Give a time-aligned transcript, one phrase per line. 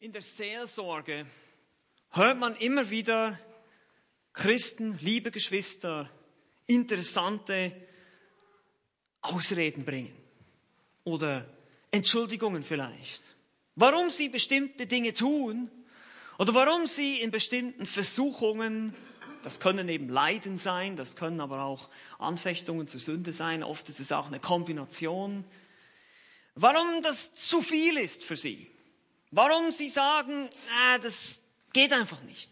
[0.00, 1.26] In der Seelsorge
[2.10, 3.36] hört man immer wieder
[4.32, 6.08] Christen, liebe Geschwister,
[6.68, 7.72] interessante
[9.22, 10.16] Ausreden bringen
[11.02, 11.52] oder
[11.90, 13.34] Entschuldigungen vielleicht.
[13.74, 15.68] Warum sie bestimmte Dinge tun
[16.38, 18.94] oder warum sie in bestimmten Versuchungen,
[19.42, 21.90] das können eben Leiden sein, das können aber auch
[22.20, 25.44] Anfechtungen zur Sünde sein, oft ist es auch eine Kombination,
[26.54, 28.70] warum das zu viel ist für sie.
[29.30, 30.48] Warum sie sagen,
[30.94, 31.40] äh, das
[31.72, 32.50] geht einfach nicht.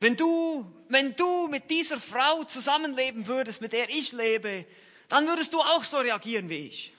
[0.00, 4.66] Wenn du, wenn du mit dieser Frau zusammenleben würdest, mit der ich lebe,
[5.08, 6.92] dann würdest du auch so reagieren wie ich.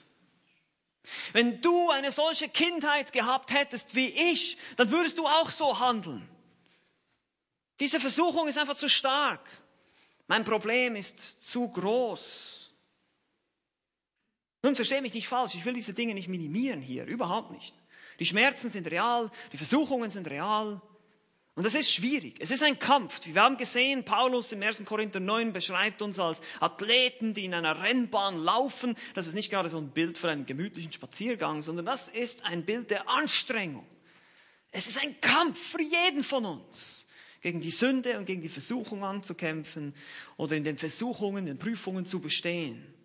[1.32, 6.28] Wenn du eine solche Kindheit gehabt hättest wie ich, dann würdest du auch so handeln.
[7.78, 9.48] Diese Versuchung ist einfach zu stark.
[10.26, 12.74] Mein Problem ist zu groß.
[14.62, 17.74] Nun verstehe mich nicht falsch, ich will diese Dinge nicht minimieren hier, überhaupt nicht.
[18.18, 20.80] Die Schmerzen sind real, die Versuchungen sind real.
[21.56, 22.36] Und das ist schwierig.
[22.38, 23.18] Es ist ein Kampf.
[23.24, 24.84] Wir haben gesehen, Paulus im 1.
[24.84, 28.94] Korinther 9 beschreibt uns als Athleten, die in einer Rennbahn laufen.
[29.14, 32.66] Das ist nicht gerade so ein Bild für einen gemütlichen Spaziergang, sondern das ist ein
[32.66, 33.86] Bild der Anstrengung.
[34.70, 37.06] Es ist ein Kampf für jeden von uns,
[37.40, 39.94] gegen die Sünde und gegen die Versuchung anzukämpfen
[40.36, 42.95] oder in den Versuchungen, den Prüfungen zu bestehen.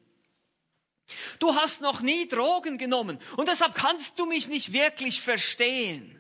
[1.40, 6.20] Du hast noch nie Drogen genommen und deshalb kannst du mich nicht wirklich verstehen.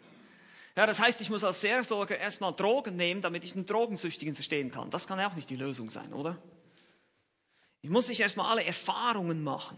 [0.76, 4.72] Ja, das heißt, ich muss als Seelsorger erstmal Drogen nehmen, damit ich einen Drogensüchtigen verstehen
[4.72, 4.90] kann.
[4.90, 6.42] Das kann ja auch nicht die Lösung sein, oder?
[7.82, 9.78] Ich muss nicht erstmal alle Erfahrungen machen,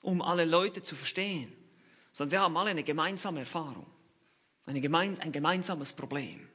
[0.00, 1.52] um alle Leute zu verstehen,
[2.12, 3.86] sondern wir haben alle eine gemeinsame Erfahrung,
[4.64, 6.48] eine gemein, ein gemeinsames Problem.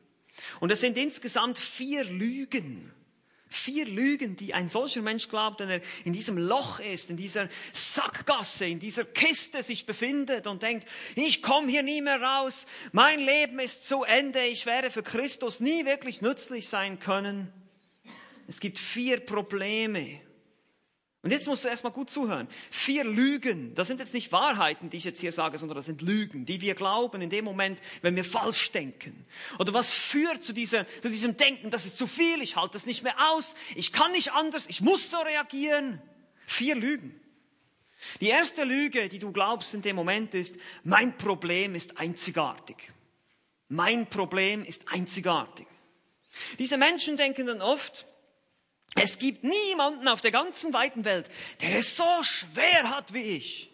[0.60, 2.92] Und es sind insgesamt vier Lügen,
[3.54, 7.50] Vier Lügen, die ein solcher Mensch glaubt, wenn er in diesem Loch ist, in dieser
[7.74, 13.20] Sackgasse, in dieser Kiste sich befindet und denkt, ich komme hier nie mehr raus, mein
[13.20, 17.52] Leben ist zu Ende, ich werde für Christus nie wirklich nützlich sein können.
[18.48, 20.22] Es gibt vier Probleme,
[21.24, 22.48] und jetzt musst du erstmal gut zuhören.
[22.72, 26.02] Vier Lügen, das sind jetzt nicht Wahrheiten, die ich jetzt hier sage, sondern das sind
[26.02, 29.26] Lügen, die wir glauben in dem Moment, wenn wir falsch denken.
[29.60, 32.88] Oder was führt zu, dieser, zu diesem Denken, das ist zu viel, ich halte das
[32.88, 36.02] nicht mehr aus, ich kann nicht anders, ich muss so reagieren.
[36.48, 37.20] Vier Lügen.
[38.20, 42.92] Die erste Lüge, die du glaubst in dem Moment ist, mein Problem ist einzigartig.
[43.70, 45.68] Mein Problem ist einzigartig.
[46.58, 48.08] Diese Menschen denken dann oft,
[48.96, 51.30] es gibt niemanden auf der ganzen weiten Welt,
[51.62, 53.70] der es so schwer hat wie ich.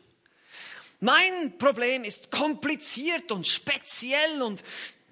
[1.00, 4.64] Mein Problem ist kompliziert und speziell und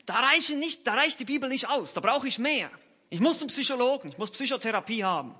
[0.05, 2.71] da, reichen nicht, da reicht die Bibel nicht aus, da brauche ich mehr.
[3.09, 5.35] Ich muss zum Psychologen, ich muss Psychotherapie haben.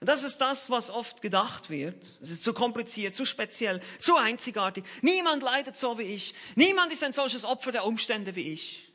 [0.00, 2.18] Und das ist das, was oft gedacht wird.
[2.20, 4.84] Es ist zu kompliziert, zu speziell, zu einzigartig.
[5.00, 6.34] Niemand leidet so wie ich.
[6.56, 8.92] Niemand ist ein solches Opfer der Umstände wie ich.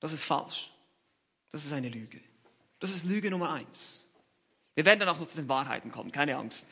[0.00, 0.72] Das ist falsch.
[1.52, 2.20] Das ist eine Lüge.
[2.78, 4.06] Das ist Lüge Nummer eins.
[4.74, 6.66] Wir werden dann auch noch zu den Wahrheiten kommen, keine Angst.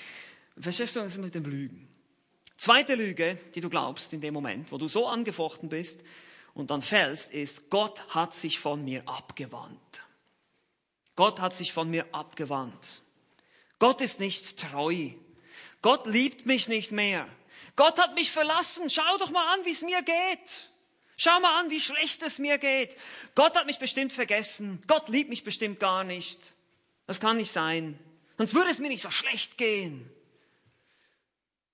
[0.56, 1.88] Beschäftigen uns mit dem Lügen.
[2.56, 6.00] Zweite Lüge, die du glaubst in dem Moment, wo du so angefochten bist
[6.54, 10.02] und dann fällst, ist, Gott hat sich von mir abgewandt.
[11.16, 13.02] Gott hat sich von mir abgewandt.
[13.78, 15.10] Gott ist nicht treu.
[15.82, 17.28] Gott liebt mich nicht mehr.
[17.76, 18.88] Gott hat mich verlassen.
[18.88, 20.71] Schau doch mal an, wie es mir geht.
[21.24, 22.96] Schau mal an, wie schlecht es mir geht.
[23.36, 24.82] Gott hat mich bestimmt vergessen.
[24.88, 26.52] Gott liebt mich bestimmt gar nicht.
[27.06, 27.96] Das kann nicht sein.
[28.38, 30.10] Sonst würde es mir nicht so schlecht gehen.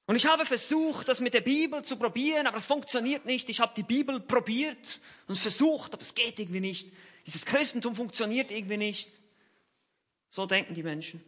[0.04, 3.48] Und ich habe versucht, das mit der Bibel zu probieren, aber es funktioniert nicht.
[3.48, 6.92] Ich habe die Bibel probiert und versucht, aber es geht irgendwie nicht.
[7.26, 9.10] Dieses Christentum funktioniert irgendwie nicht.
[10.28, 11.20] So denken die Menschen.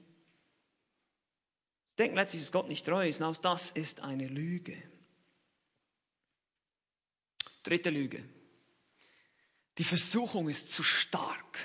[1.92, 3.22] Sie denken letztlich, dass Gott nicht treu ist.
[3.22, 4.89] Und auch das ist eine Lüge.
[7.62, 8.25] Dritte Lüge.
[9.78, 11.59] Die Versuchung ist zu stark.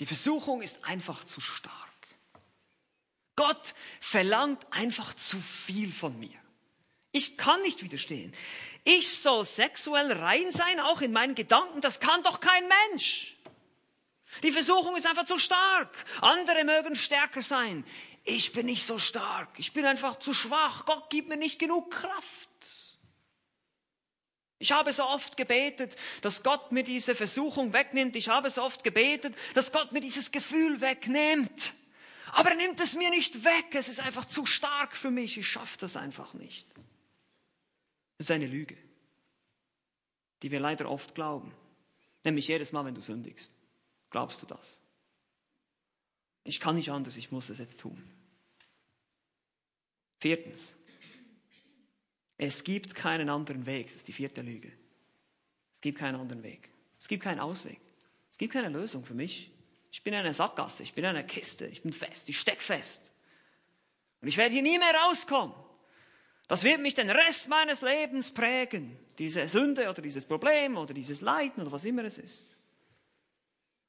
[0.00, 1.78] Die Versuchung ist einfach zu stark.
[3.36, 6.38] Gott verlangt einfach zu viel von mir.
[7.12, 8.32] Ich kann nicht widerstehen.
[8.84, 11.80] Ich soll sexuell rein sein, auch in meinen Gedanken.
[11.80, 13.36] Das kann doch kein Mensch.
[14.42, 16.04] Die Versuchung ist einfach zu stark.
[16.22, 17.84] Andere mögen stärker sein.
[18.24, 19.50] Ich bin nicht so stark.
[19.58, 20.86] Ich bin einfach zu schwach.
[20.86, 22.48] Gott gibt mir nicht genug Kraft.
[24.62, 28.14] Ich habe so oft gebetet, dass Gott mir diese Versuchung wegnimmt.
[28.14, 31.74] Ich habe so oft gebetet, dass Gott mir dieses Gefühl wegnimmt.
[32.30, 33.74] Aber er nimmt es mir nicht weg.
[33.74, 35.36] Es ist einfach zu stark für mich.
[35.36, 36.68] Ich schaffe das einfach nicht.
[38.18, 38.78] Das ist eine Lüge,
[40.42, 41.52] die wir leider oft glauben.
[42.22, 43.52] Nämlich jedes Mal, wenn du sündigst,
[44.10, 44.80] glaubst du das.
[46.44, 48.00] Ich kann nicht anders, ich muss es jetzt tun.
[50.20, 50.76] Viertens,
[52.38, 53.86] es gibt keinen anderen Weg.
[53.86, 54.72] Das ist die vierte Lüge.
[55.82, 56.70] gibt keinen anderen Weg.
[56.98, 57.80] Es gibt keinen Ausweg.
[58.30, 59.50] Es gibt keine Lösung für mich.
[59.90, 62.62] Ich bin in einer Sackgasse, ich bin in einer Kiste, ich bin fest, ich steck
[62.62, 63.12] fest.
[64.22, 65.54] Und ich werde hier nie mehr rauskommen.
[66.48, 68.96] Das wird mich den Rest meines Lebens prägen.
[69.18, 72.56] Diese Sünde oder dieses Problem oder dieses Leiden oder was immer es ist.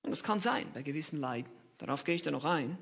[0.02, 1.52] Und das kann sein bei gewissen Leiden.
[1.78, 2.78] Darauf gehe ich dann noch ein.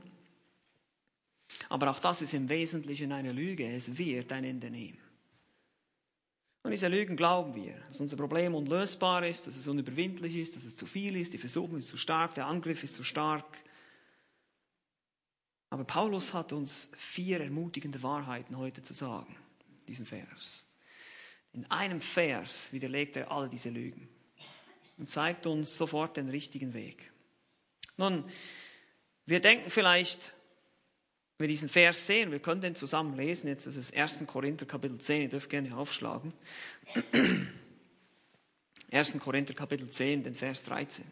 [1.69, 3.67] Aber auch das ist im Wesentlichen eine Lüge.
[3.67, 4.99] Es wird ein Ende nehmen.
[6.63, 10.63] Und diese Lügen glauben wir, dass unser Problem unlösbar ist, dass es unüberwindlich ist, dass
[10.63, 13.57] es zu viel ist, die Versuchung ist zu stark, der Angriff ist zu stark.
[15.71, 19.35] Aber Paulus hat uns vier ermutigende Wahrheiten heute zu sagen,
[19.87, 20.67] diesen Vers.
[21.53, 24.07] In einem Vers widerlegt er alle diese Lügen
[24.97, 27.11] und zeigt uns sofort den richtigen Weg.
[27.97, 28.23] Nun,
[29.25, 30.33] wir denken vielleicht,
[31.41, 34.25] wir diesen Vers sehen, wir können den zusammen lesen, jetzt ist es 1.
[34.27, 36.33] Korinther Kapitel 10, ihr dürft gerne aufschlagen.
[38.91, 39.19] 1.
[39.19, 41.05] Korinther Kapitel 10, den Vers 13.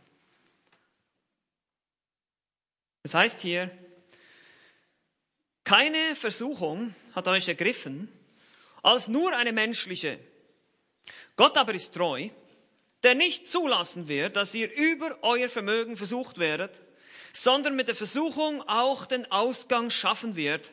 [3.04, 3.72] Es heißt hier,
[5.64, 8.10] keine Versuchung hat euch ergriffen,
[8.82, 10.20] als nur eine menschliche.
[11.36, 12.30] Gott aber ist treu,
[13.04, 16.82] der nicht zulassen wird, dass ihr über euer Vermögen versucht werdet,
[17.34, 20.72] sondern mit der Versuchung auch den Ausgang schaffen wird,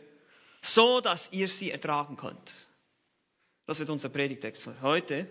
[0.63, 2.55] so dass ihr sie ertragen könnt.
[3.67, 5.27] Das wird unser Predigtext für heute.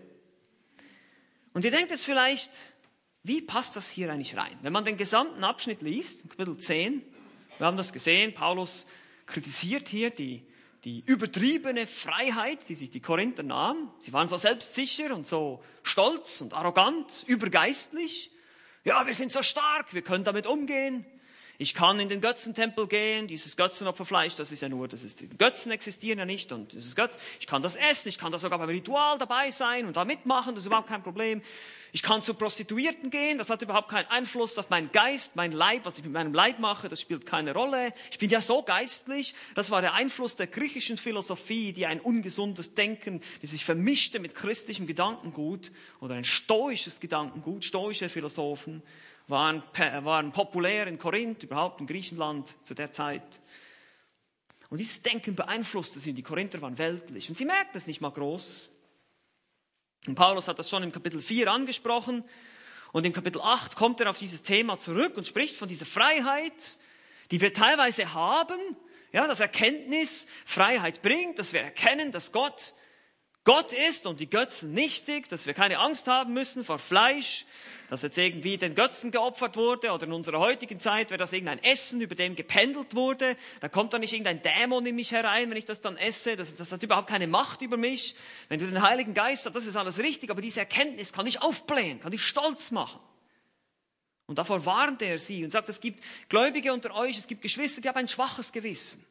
[1.53, 2.51] Und ihr denkt jetzt vielleicht,
[3.23, 4.57] wie passt das hier eigentlich rein?
[4.61, 7.01] Wenn man den gesamten Abschnitt liest, Kapitel 10,
[7.57, 8.85] wir haben das gesehen, Paulus
[9.25, 10.45] kritisiert hier die,
[10.83, 13.89] die übertriebene Freiheit, die sich die Korinther nahmen.
[13.99, 18.31] Sie waren so selbstsicher und so stolz und arrogant, übergeistlich.
[18.83, 21.05] Ja, wir sind so stark, wir können damit umgehen.
[21.57, 25.29] Ich kann in den Götzentempel gehen, dieses Götzenopferfleisch, das ist ja nur, das ist, die
[25.29, 28.59] Götzen existieren ja nicht und dieses Götz, ich kann das essen, ich kann da sogar
[28.59, 31.41] beim Ritual dabei sein und da mitmachen, das ist überhaupt kein Problem.
[31.93, 35.85] Ich kann zu Prostituierten gehen, das hat überhaupt keinen Einfluss auf meinen Geist, mein Leib,
[35.85, 37.93] was ich mit meinem Leib mache, das spielt keine Rolle.
[38.11, 42.73] Ich bin ja so geistlich, das war der Einfluss der griechischen Philosophie, die ein ungesundes
[42.73, 48.83] Denken, die sich vermischte mit christlichem Gedankengut oder ein stoisches Gedankengut, stoische Philosophen
[49.27, 49.63] waren,
[50.03, 53.39] waren populär in Korinth, überhaupt in Griechenland zu der Zeit.
[54.69, 56.13] Und dieses Denken beeinflusste sie.
[56.13, 57.29] Die Korinther waren weltlich.
[57.29, 58.69] Und sie merkten es nicht mal groß.
[60.07, 62.23] Und Paulus hat das schon im Kapitel 4 angesprochen.
[62.91, 66.77] Und im Kapitel 8 kommt er auf dieses Thema zurück und spricht von dieser Freiheit,
[67.31, 68.59] die wir teilweise haben.
[69.11, 72.73] Ja, dass Erkenntnis Freiheit bringt, dass wir erkennen, dass Gott
[73.45, 77.45] Gott ist und die Götzen nichtig, dass wir keine Angst haben müssen vor Fleisch,
[77.91, 81.63] dass jetzt irgendwie den Götzen geopfert wurde oder in unserer heutigen Zeit wäre das irgendein
[81.63, 83.37] Essen, über dem gependelt wurde.
[83.59, 86.35] Da kommt dann nicht irgendein Dämon in mich herein, wenn ich das dann esse.
[86.35, 88.15] Das, das hat überhaupt keine Macht über mich.
[88.49, 91.43] Wenn du den Heiligen Geist hast, das ist alles richtig, aber diese Erkenntnis kann dich
[91.43, 92.99] aufblähen, kann dich stolz machen.
[94.25, 97.79] Und davor warnt er sie und sagt, es gibt Gläubige unter euch, es gibt Geschwister,
[97.79, 99.05] die haben ein schwaches Gewissen.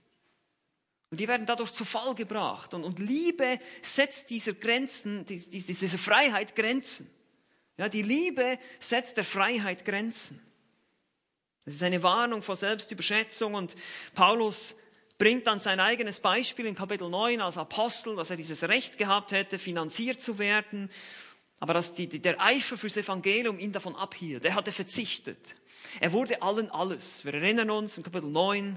[1.14, 2.74] Und die werden dadurch zu Fall gebracht.
[2.74, 7.08] Und, und Liebe setzt dieser Grenzen, dieser Freiheit Grenzen.
[7.76, 10.44] Ja, die Liebe setzt der Freiheit Grenzen.
[11.64, 13.76] Das ist eine Warnung vor Selbstüberschätzung und
[14.16, 14.74] Paulus
[15.16, 19.30] bringt dann sein eigenes Beispiel in Kapitel 9 als Apostel, dass er dieses Recht gehabt
[19.30, 20.90] hätte, finanziert zu werden,
[21.60, 24.44] aber dass die, der Eifer fürs Evangelium ihn davon abhielt.
[24.44, 25.54] Er hatte verzichtet.
[26.00, 27.24] Er wurde allen alles.
[27.24, 28.76] Wir erinnern uns in Kapitel 9,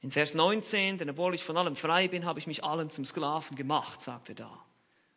[0.00, 3.04] in Vers 19, denn obwohl ich von allem frei bin, habe ich mich allen zum
[3.04, 4.64] Sklaven gemacht, sagt er da.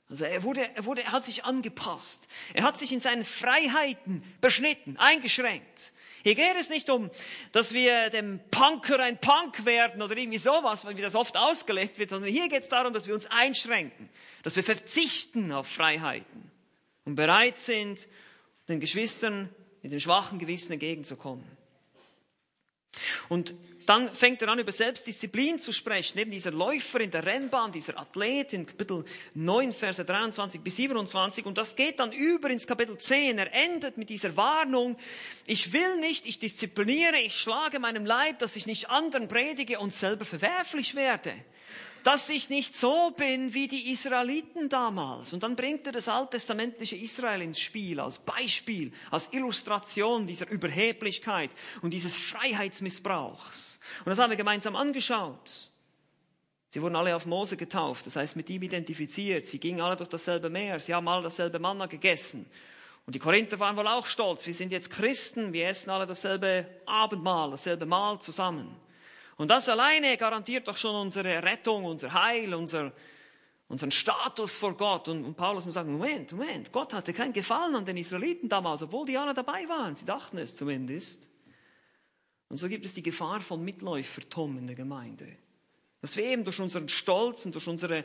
[0.09, 2.27] Also er wurde, er wurde, er hat sich angepasst.
[2.53, 5.93] Er hat sich in seinen Freiheiten beschnitten, eingeschränkt.
[6.23, 7.09] Hier geht es nicht um,
[7.51, 12.11] dass wir dem Punker ein Punk werden oder irgendwie sowas, wie das oft ausgelegt wird,
[12.11, 14.09] sondern hier geht es darum, dass wir uns einschränken,
[14.43, 16.51] dass wir verzichten auf Freiheiten
[17.05, 18.07] und bereit sind,
[18.67, 19.49] den Geschwistern
[19.81, 21.45] mit dem schwachen Gewissen entgegenzukommen.
[23.29, 23.55] Und
[23.91, 26.17] dann fängt er an, über Selbstdisziplin zu sprechen.
[26.17, 31.45] Eben dieser Läufer in der Rennbahn, dieser Athlet in Kapitel 9, Verse 23 bis 27.
[31.45, 33.37] Und das geht dann über ins Kapitel 10.
[33.37, 34.97] Er endet mit dieser Warnung.
[35.45, 39.93] Ich will nicht, ich diszipliniere, ich schlage meinem Leib, dass ich nicht anderen predige und
[39.93, 41.33] selber verwerflich werde
[42.03, 45.33] dass ich nicht so bin wie die Israeliten damals.
[45.33, 51.51] Und dann bringt er das alttestamentliche Israel ins Spiel als Beispiel, als Illustration dieser Überheblichkeit
[51.81, 53.79] und dieses Freiheitsmissbrauchs.
[53.99, 55.69] Und das haben wir gemeinsam angeschaut.
[56.69, 59.45] Sie wurden alle auf Mose getauft, das heißt mit ihm identifiziert.
[59.45, 62.45] Sie gingen alle durch dasselbe Meer, sie haben alle dasselbe Manna gegessen.
[63.05, 64.45] Und die Korinther waren wohl auch stolz.
[64.45, 68.73] Wir sind jetzt Christen, wir essen alle dasselbe Abendmahl, dasselbe Mahl zusammen.
[69.41, 72.93] Und das alleine garantiert doch schon unsere Rettung, unser Heil, unser,
[73.69, 75.07] unseren Status vor Gott.
[75.07, 78.83] Und, und Paulus muss sagen, Moment, Moment, Gott hatte keinen Gefallen an den Israeliten damals,
[78.83, 79.95] obwohl die alle dabei waren.
[79.95, 81.27] Sie dachten es zumindest.
[82.49, 85.25] Und so gibt es die Gefahr von Mitläufertum in der Gemeinde.
[86.01, 88.03] Dass wir eben durch unseren Stolz und durch unsere,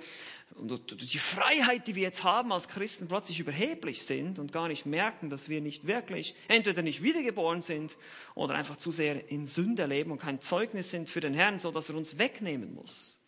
[0.55, 4.85] durch die Freiheit, die wir jetzt haben als Christen, plötzlich überheblich sind und gar nicht
[4.85, 7.97] merken, dass wir nicht wirklich, entweder nicht wiedergeboren sind
[8.35, 11.71] oder einfach zu sehr in Sünde leben und kein Zeugnis sind für den Herrn, so
[11.71, 13.19] dass er uns wegnehmen muss.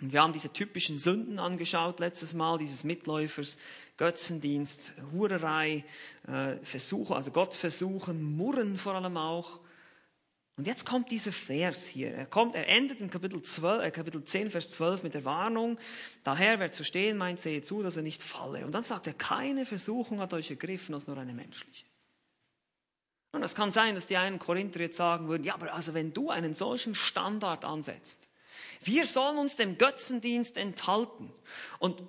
[0.00, 3.56] Und wir haben diese typischen Sünden angeschaut letztes Mal, dieses Mitläufers,
[3.96, 5.84] Götzendienst, Hurerei,
[6.28, 9.58] äh, Versuche, also Gott versuchen, Murren vor allem auch.
[10.56, 12.12] Und jetzt kommt dieser Vers hier.
[12.12, 15.78] Er, kommt, er endet in Kapitel, 12, äh, Kapitel 10, Vers 12 mit der Warnung.
[16.24, 18.64] Daher, wer zu stehen meint, sehe zu, dass er nicht falle.
[18.64, 21.84] Und dann sagt er, keine Versuchung hat euch ergriffen als nur eine menschliche.
[23.32, 26.14] Und es kann sein, dass die einen Korinther jetzt sagen würden, ja, aber also wenn
[26.14, 28.28] du einen solchen Standard ansetzt,
[28.82, 31.30] wir sollen uns dem Götzendienst enthalten.
[31.78, 32.02] Und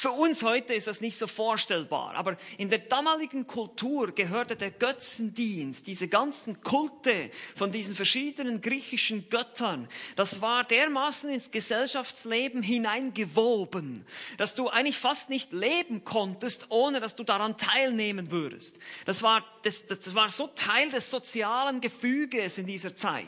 [0.00, 4.70] für uns heute ist das nicht so vorstellbar, aber in der damaligen Kultur gehörte der
[4.70, 14.06] Götzendienst, diese ganzen Kulte von diesen verschiedenen griechischen Göttern, das war dermaßen ins Gesellschaftsleben hineingewoben,
[14.38, 18.78] dass du eigentlich fast nicht leben konntest, ohne dass du daran teilnehmen würdest.
[19.04, 23.26] Das war, das, das war so Teil des sozialen Gefüges in dieser Zeit.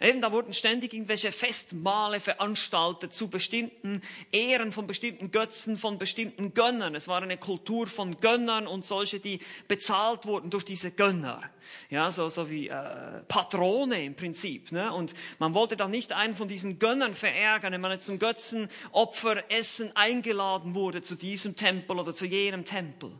[0.00, 6.54] Eben, da wurden ständig irgendwelche Festmale veranstaltet zu bestimmten Ehren von bestimmten Götzen, von bestimmten
[6.54, 6.94] Gönnern.
[6.94, 11.42] Es war eine Kultur von Gönnern und solche, die bezahlt wurden durch diese Gönner.
[11.88, 14.70] Ja, so, so wie äh, Patrone im Prinzip.
[14.70, 14.92] Ne?
[14.92, 19.96] Und man wollte dann nicht einen von diesen Gönnern verärgern, wenn man jetzt zum Götzenopferessen
[19.96, 23.12] eingeladen wurde zu diesem Tempel oder zu jenem Tempel.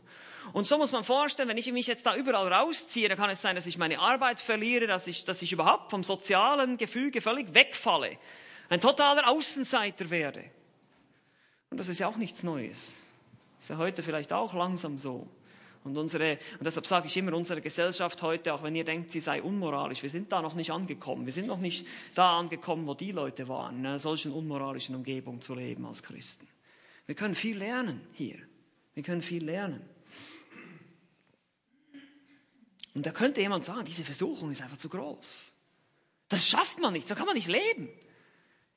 [0.53, 3.41] Und so muss man vorstellen, wenn ich mich jetzt da überall rausziehe, dann kann es
[3.41, 7.53] sein, dass ich meine Arbeit verliere, dass ich, dass ich überhaupt vom sozialen Gefüge völlig
[7.53, 8.17] wegfalle,
[8.69, 10.45] ein totaler Außenseiter werde.
[11.71, 12.93] Und das ist ja auch nichts Neues.
[13.59, 15.27] Ist ja heute vielleicht auch langsam so.
[15.83, 19.19] Und unsere, und deshalb sage ich immer, unsere Gesellschaft heute, auch wenn ihr denkt, sie
[19.19, 21.25] sei unmoralisch, wir sind da noch nicht angekommen.
[21.25, 25.41] Wir sind noch nicht da angekommen, wo die Leute waren, in einer solchen unmoralischen Umgebung
[25.41, 26.47] zu leben als Christen.
[27.07, 28.37] Wir können viel lernen hier.
[28.93, 29.81] Wir können viel lernen.
[32.93, 35.53] Und da könnte jemand sagen, diese Versuchung ist einfach zu groß.
[36.27, 37.89] Das schafft man nicht, so kann man nicht leben.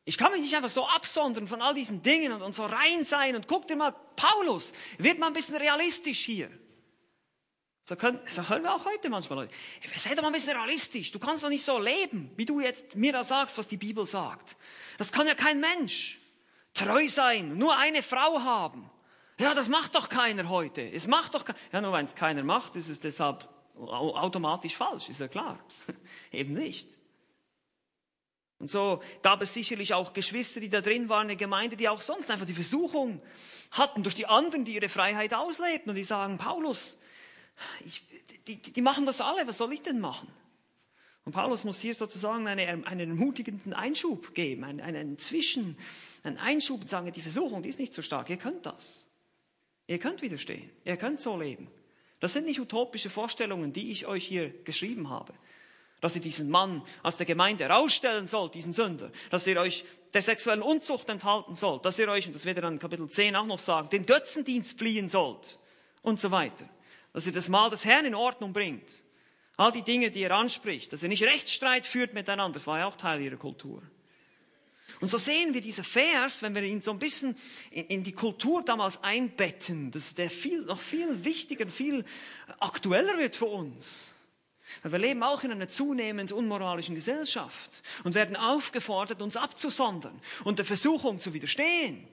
[0.05, 3.05] Ich kann mich nicht einfach so absondern von all diesen Dingen und, und so rein
[3.05, 6.51] sein und guck dir mal, Paulus, wird mal ein bisschen realistisch hier.
[7.87, 9.55] So, können, so hören wir auch heute manchmal Leute.
[9.95, 11.13] Sei doch mal ein bisschen realistisch.
[11.13, 14.07] Du kannst doch nicht so leben, wie du jetzt mir da sagst, was die Bibel
[14.07, 14.57] sagt.
[14.97, 16.19] Das kann ja kein Mensch.
[16.73, 18.91] Treu sein, nur eine Frau haben.
[19.39, 20.83] Ja, das macht doch keiner heute.
[20.83, 21.45] Es macht doch.
[21.73, 25.59] Ja, nur wenn es keiner macht, ist es deshalb automatisch falsch, ist ja klar.
[26.33, 26.89] Eben nicht.
[28.59, 32.01] Und so gab es sicherlich auch Geschwister, die da drin waren, eine Gemeinde, die auch
[32.01, 33.21] sonst einfach die Versuchung
[33.73, 36.99] hatten durch die anderen, die ihre Freiheit auslebten und die sagen, Paulus,
[37.85, 38.03] ich,
[38.47, 40.29] die, die machen das alle, was soll ich denn machen?
[41.25, 45.79] Und Paulus muss hier sozusagen eine, einen ermutigenden Einschub geben, einen, einen Zwischen,
[46.23, 49.07] einen Einschub und sagen, die Versuchung, die ist nicht so stark, ihr könnt das.
[49.87, 51.69] Ihr könnt widerstehen, ihr könnt so leben.
[52.21, 55.35] Das sind nicht utopische Vorstellungen, die ich euch hier geschrieben habe.
[56.05, 59.11] Dass ihr diesen Mann aus der Gemeinde herausstellen sollt, diesen Sünder.
[59.31, 61.87] Dass ihr euch der sexuellen Unzucht enthalten sollt.
[61.87, 64.05] Dass ihr euch, und das wird er dann in Kapitel 10 auch noch sagen, den
[64.05, 65.59] Götzendienst fliehen sollt.
[66.03, 66.69] Und so weiter.
[67.15, 69.03] Dass ihr das Mal des Herrn in Ordnung bringt.
[69.57, 70.93] All die Dinge, die er anspricht.
[70.93, 72.59] Dass ihr nicht Rechtsstreit führt miteinander.
[72.59, 73.81] Das war ja auch Teil ihrer Kultur.
[75.01, 77.35] Und so sehen wir diesen Vers, wenn wir ihn so ein bisschen
[77.71, 82.05] in, in die Kultur damals einbetten, dass der viel, noch viel wichtiger, viel
[82.61, 84.11] aktueller wird für uns.
[84.83, 90.59] Weil wir leben auch in einer zunehmend unmoralischen Gesellschaft und werden aufgefordert, uns abzusondern und
[90.59, 92.09] der Versuchung zu widerstehen.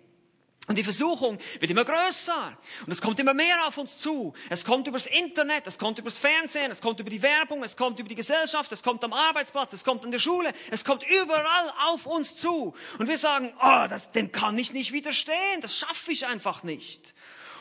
[0.68, 2.56] Und die Versuchung wird immer größer.
[2.86, 4.34] Und es kommt immer mehr auf uns zu.
[4.50, 8.00] Es kommt übers Internet, es kommt übers Fernsehen, es kommt über die Werbung, es kommt
[8.00, 11.74] über die Gesellschaft, es kommt am Arbeitsplatz, es kommt an der Schule, es kommt überall
[11.88, 12.76] auf uns zu.
[13.00, 17.16] Und wir sagen, oh, das, dem kann ich nicht widerstehen, das schaffe ich einfach nicht.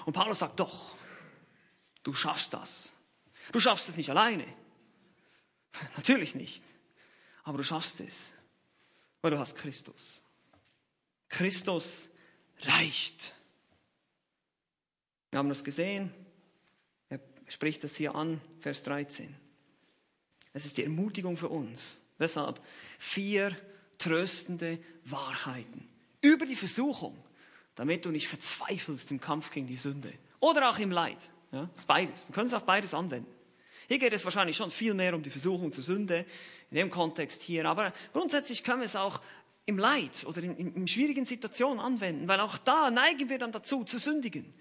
[0.04, 0.94] Und Paulus sagt, doch,
[2.02, 2.92] du schaffst das.
[3.50, 4.44] Du schaffst es nicht alleine.
[5.96, 6.62] Natürlich nicht.
[7.44, 8.32] Aber du schaffst es,
[9.22, 10.22] weil du hast Christus.
[11.28, 12.08] Christus
[12.62, 13.32] reicht.
[15.30, 16.12] Wir haben das gesehen.
[17.08, 19.34] Er spricht das hier an, Vers 13.
[20.52, 21.98] Es ist die Ermutigung für uns.
[22.18, 22.60] Deshalb
[22.98, 23.56] vier
[23.98, 25.88] tröstende Wahrheiten
[26.20, 27.16] über die Versuchung,
[27.74, 31.30] damit du nicht verzweifelst im Kampf gegen die Sünde oder auch im Leid.
[31.52, 32.28] Ja, das ist beides.
[32.28, 33.32] Wir können es auf beides anwenden.
[33.90, 36.24] Hier geht es wahrscheinlich schon viel mehr um die Versuchung zur Sünde
[36.70, 39.20] in dem Kontext hier, aber grundsätzlich können wir es auch
[39.66, 43.82] im Leid oder in, in, schwierigen Situationen anwenden, weil auch da neigen wir dann dazu,
[43.82, 44.54] zu sündigen.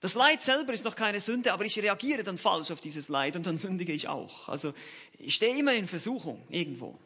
[0.00, 3.36] Das Leid selber ist noch keine Sünde, aber ich reagiere dann falsch auf dieses Leid
[3.36, 4.50] und dann sündige ich auch.
[4.50, 4.74] Also
[5.16, 6.98] ich stehe immer in Versuchung irgendwo.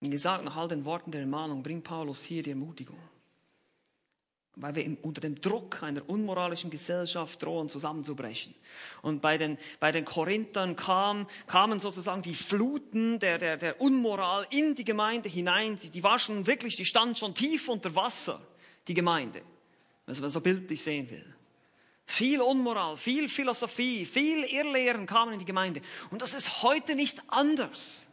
[0.00, 2.98] Wie gesagt, nach all den Worten der Ermahnung bringt Paulus hier die Ermutigung
[4.56, 8.54] weil wir unter dem Druck einer unmoralischen Gesellschaft drohen zusammenzubrechen.
[9.02, 14.46] Und bei den, bei den Korinthern kam, kamen sozusagen die Fluten der, der, der Unmoral
[14.50, 15.78] in die Gemeinde hinein.
[15.78, 18.40] Die, die war schon wirklich, die stand schon tief unter Wasser,
[18.88, 19.42] die Gemeinde,
[20.06, 21.24] was man so bildlich sehen will.
[22.06, 25.80] Viel Unmoral, viel Philosophie, viel Irrlehren kamen in die Gemeinde.
[26.10, 28.08] Und das ist heute nicht anders.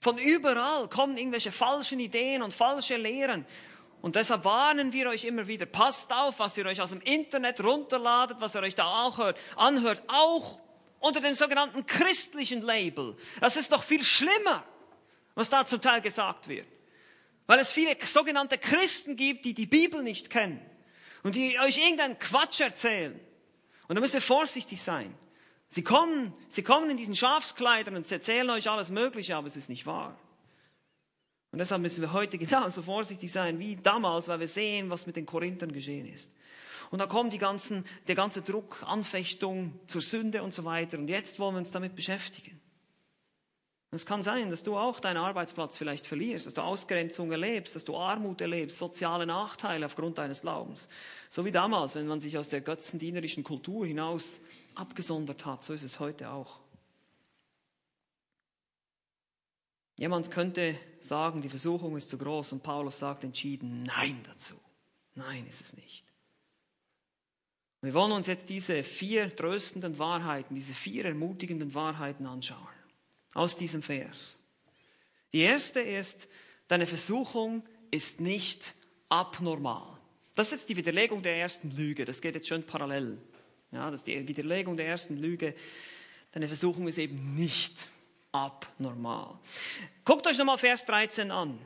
[0.00, 3.46] Von überall kommen irgendwelche falschen Ideen und falsche Lehren.
[4.00, 7.62] Und deshalb warnen wir euch immer wieder, passt auf, was ihr euch aus dem Internet
[7.62, 10.60] runterladet, was ihr euch da auch hört, anhört, auch
[11.00, 13.16] unter dem sogenannten christlichen Label.
[13.40, 14.64] Das ist doch viel schlimmer,
[15.34, 16.66] was da zum Teil gesagt wird.
[17.46, 20.60] Weil es viele sogenannte Christen gibt, die die Bibel nicht kennen
[21.22, 23.18] und die euch irgendeinen Quatsch erzählen.
[23.88, 25.14] Und da müsst ihr vorsichtig sein.
[25.68, 29.56] Sie kommen, sie kommen in diesen Schafskleidern und sie erzählen euch alles Mögliche, aber es
[29.56, 30.18] ist nicht wahr.
[31.50, 35.16] Und deshalb müssen wir heute genauso vorsichtig sein wie damals, weil wir sehen, was mit
[35.16, 36.32] den Korinthern geschehen ist.
[36.90, 40.98] Und da kommt die ganzen, der ganze Druck, Anfechtung zur Sünde und so weiter.
[40.98, 42.58] Und jetzt wollen wir uns damit beschäftigen.
[43.90, 47.84] es kann sein, dass du auch deinen Arbeitsplatz vielleicht verlierst, dass du Ausgrenzung erlebst, dass
[47.84, 50.88] du Armut erlebst, soziale Nachteile aufgrund deines Glaubens.
[51.28, 54.40] So wie damals, wenn man sich aus der götzendienerischen Kultur hinaus
[54.74, 56.60] abgesondert hat, so ist es heute auch.
[59.98, 64.54] Jemand könnte sagen, die Versuchung ist zu groß und Paulus sagt entschieden Nein dazu.
[65.16, 66.04] Nein ist es nicht.
[67.80, 72.68] Wir wollen uns jetzt diese vier tröstenden Wahrheiten, diese vier ermutigenden Wahrheiten anschauen.
[73.34, 74.38] Aus diesem Vers.
[75.32, 76.28] Die erste ist,
[76.68, 78.74] deine Versuchung ist nicht
[79.08, 79.98] abnormal.
[80.36, 82.04] Das ist jetzt die Widerlegung der ersten Lüge.
[82.04, 83.18] Das geht jetzt schön parallel.
[83.72, 85.56] Ja, das ist die Widerlegung der ersten Lüge.
[86.30, 87.88] Deine Versuchung ist eben nicht
[88.46, 89.38] abnormal.
[90.04, 91.58] Guckt euch nochmal Vers 13 an.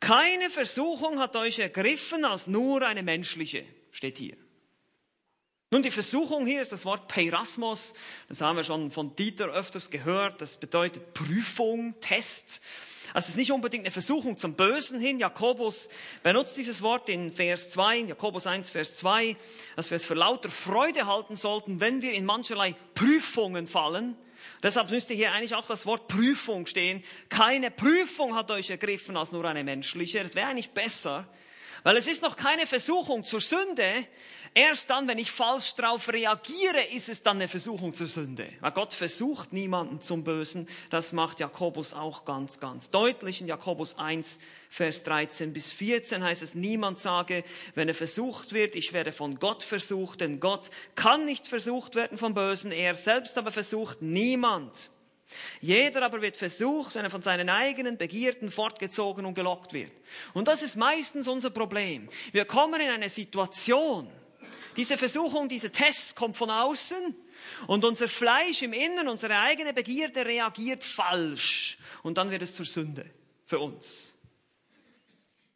[0.00, 4.36] Keine Versuchung hat euch ergriffen als nur eine menschliche, steht hier.
[5.70, 7.94] Nun, die Versuchung hier ist das Wort Peirasmos.
[8.28, 10.40] Das haben wir schon von Dieter öfters gehört.
[10.40, 12.60] Das bedeutet Prüfung, Test.
[13.12, 15.20] Also es ist nicht unbedingt eine Versuchung zum Bösen hin.
[15.20, 15.88] Jakobus
[16.24, 19.36] benutzt dieses Wort in Vers 2, in Jakobus 1, Vers 2,
[19.76, 24.16] dass wir es für lauter Freude halten sollten, wenn wir in mancherlei Prüfungen fallen
[24.62, 27.02] Deshalb müsste hier eigentlich auch das Wort Prüfung stehen.
[27.28, 30.22] Keine Prüfung hat euch ergriffen als nur eine menschliche.
[30.22, 31.26] Das wäre eigentlich besser,
[31.82, 34.06] weil es ist noch keine Versuchung zur Sünde.
[34.52, 38.48] Erst dann, wenn ich falsch darauf reagiere, ist es dann eine Versuchung zur Sünde.
[38.60, 40.68] Weil Gott versucht niemanden zum Bösen.
[40.90, 43.40] Das macht Jakobus auch ganz, ganz deutlich.
[43.40, 47.44] In Jakobus 1, Vers 13 bis 14 heißt es, niemand sage,
[47.76, 52.18] wenn er versucht wird, ich werde von Gott versucht, denn Gott kann nicht versucht werden
[52.18, 52.72] vom Bösen.
[52.72, 54.90] Er selbst aber versucht niemand.
[55.60, 59.92] Jeder aber wird versucht, wenn er von seinen eigenen Begierden fortgezogen und gelockt wird.
[60.34, 62.08] Und das ist meistens unser Problem.
[62.32, 64.10] Wir kommen in eine Situation,
[64.76, 67.14] diese Versuchung, diese Test kommt von außen
[67.66, 72.66] und unser Fleisch im Inneren, unsere eigene Begierde reagiert falsch und dann wird es zur
[72.66, 73.06] Sünde
[73.46, 74.14] für uns.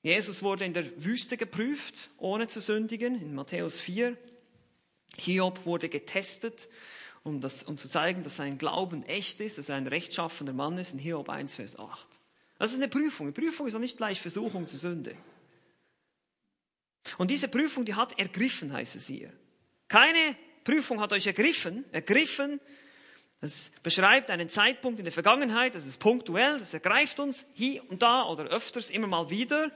[0.02, 4.16] Jesus wurde in der Wüste geprüft, ohne zu sündigen, in Matthäus 4.
[5.16, 6.68] Hiob wurde getestet,
[7.24, 10.78] um, das, um zu zeigen, dass sein Glauben echt ist, dass er ein rechtschaffender Mann
[10.78, 12.08] ist, in Hiob 1, Vers 8.
[12.58, 13.26] Das ist eine Prüfung.
[13.26, 15.16] Eine Prüfung ist auch nicht gleich Versuchung zur Sünde.
[17.18, 19.32] Und diese Prüfung, die hat ergriffen, heißt es hier.
[19.88, 21.84] Keine Prüfung hat euch ergriffen.
[21.92, 22.60] Ergriffen,
[23.40, 28.02] das beschreibt einen Zeitpunkt in der Vergangenheit, das ist punktuell, das ergreift uns hier und
[28.02, 29.70] da oder öfters immer mal wieder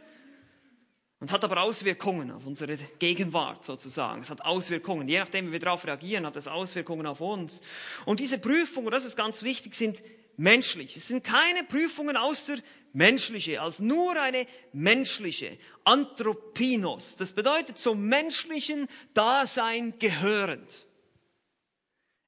[1.20, 4.20] und hat aber Auswirkungen auf unsere Gegenwart sozusagen.
[4.22, 5.08] Es hat Auswirkungen.
[5.08, 7.60] Je nachdem, wie wir darauf reagieren, hat es Auswirkungen auf uns.
[8.04, 10.02] Und diese Prüfungen, das ist ganz wichtig, sind
[10.36, 10.96] menschlich.
[10.96, 12.56] Es sind keine Prüfungen außer
[12.92, 15.58] menschliche, als nur eine menschliche.
[15.84, 17.16] Anthropinos.
[17.16, 20.86] Das bedeutet zum menschlichen Dasein gehörend.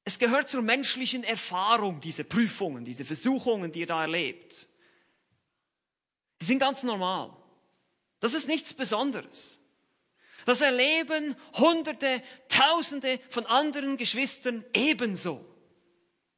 [0.04, 4.68] Es gehört zur menschlichen Erfahrung, diese Prüfungen, diese Versuchungen, die ihr da erlebt.
[6.40, 7.39] Die sind ganz normal.
[8.20, 9.58] Das ist nichts Besonderes.
[10.44, 15.44] Das erleben Hunderte, Tausende von anderen Geschwistern ebenso.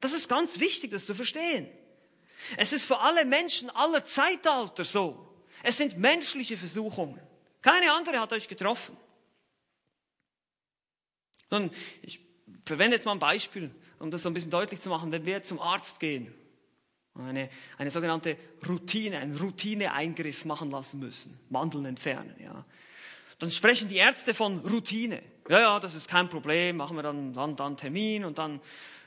[0.01, 1.69] Das ist ganz wichtig, das zu verstehen.
[2.57, 5.29] Es ist für alle Menschen aller Zeitalter so.
[5.63, 7.21] Es sind menschliche Versuchungen.
[7.61, 8.97] Keine andere hat euch getroffen.
[11.51, 11.71] Nun,
[12.03, 12.21] ich
[12.65, 15.13] verwende jetzt mal ein Beispiel, um das so ein bisschen deutlich zu machen.
[15.13, 16.35] Wenn wir zum Arzt gehen
[17.15, 21.39] Eine, eine sogenannte Routine, einen Routineeingriff machen lassen müssen.
[21.51, 22.65] Mandeln entfernen, ja.
[23.39, 25.21] Dann sprechen die Ärzte von Routine.
[25.49, 28.61] Ja, ja, das ist kein Problem, machen wir dann, dann, dann Termin und dann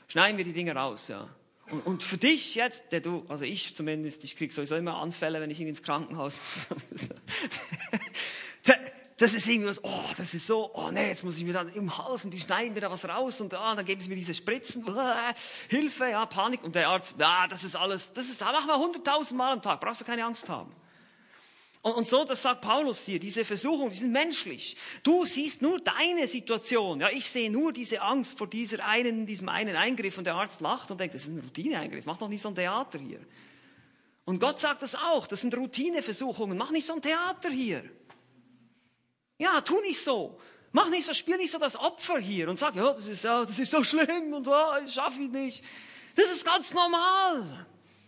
[0.08, 1.28] schneiden wir die Dinge raus, ja.
[1.70, 5.40] Und, und für dich jetzt, der du, also ich zumindest, ich kriege sowieso immer Anfälle,
[5.40, 6.38] wenn ich ins Krankenhaus
[6.90, 7.08] muss.
[9.18, 11.72] das ist irgendwie was, oh, das ist so, oh nee, jetzt muss ich mir dann
[11.72, 14.16] im Hals und die schneiden mir da was raus und ah, dann geben sie mir
[14.16, 14.94] diese Spritzen, uh,
[15.68, 16.62] Hilfe, ja, Panik.
[16.62, 19.80] Und der Arzt, ja, das ist alles, das ist, machen wir hunderttausend Mal am Tag,
[19.80, 20.70] brauchst du keine Angst haben.
[21.80, 24.76] Und, und so, das sagt Paulus hier, diese Versuchungen, die sind menschlich.
[25.02, 27.00] Du siehst nur deine Situation.
[27.00, 30.60] Ja, ich sehe nur diese Angst vor dieser einen, diesem einen Eingriff und der Arzt
[30.60, 33.20] lacht und denkt, das ist ein Routineeingriff, mach doch nicht so ein Theater hier.
[34.26, 37.82] Und Gott sagt das auch, das sind Routineversuchungen, mach nicht so ein Theater hier.
[39.38, 40.38] Ja, tu nicht so.
[40.72, 43.44] Mach nicht so, spiel nicht so das Opfer hier und sag, ja, das ist, ja,
[43.44, 45.64] das ist so schlimm und ja, das schaffe ich nicht.
[46.14, 47.66] Das ist ganz normal.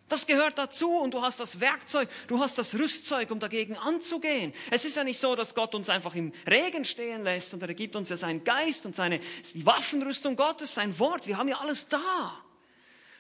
[0.09, 4.55] Das gehört dazu und du hast das Werkzeug, du hast das Rüstzeug, um dagegen anzugehen.
[4.71, 7.75] Es ist ja nicht so, dass Gott uns einfach im Regen stehen lässt und er
[7.75, 9.21] gibt uns ja seinen Geist und seine,
[9.53, 11.27] die Waffenrüstung Gottes, sein Wort.
[11.27, 12.43] Wir haben ja alles da.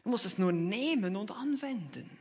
[0.02, 2.17] Du musst es nur nehmen und anwenden.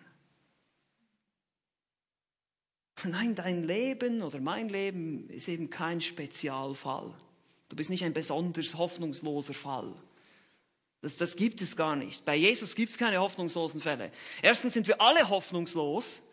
[3.04, 7.14] Nein, dein Leben oder mein Leben ist eben kein Spezialfall.
[7.70, 9.94] Du bist nicht ein besonders hoffnungsloser Fall.
[11.02, 12.26] Das, das gibt es gar nicht.
[12.26, 14.12] Bei Jesus gibt es keine hoffnungslosen Fälle.
[14.42, 16.24] Erstens sind wir alle hoffnungslos.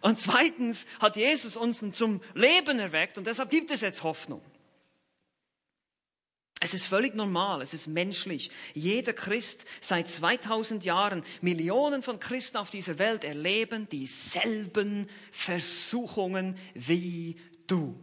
[0.00, 4.42] Und zweitens hat Jesus uns zum Leben erweckt und deshalb gibt es jetzt Hoffnung.
[6.64, 8.50] Es ist völlig normal, es ist menschlich.
[8.72, 17.38] Jeder Christ seit 2000 Jahren, Millionen von Christen auf dieser Welt erleben dieselben Versuchungen wie
[17.66, 18.02] du.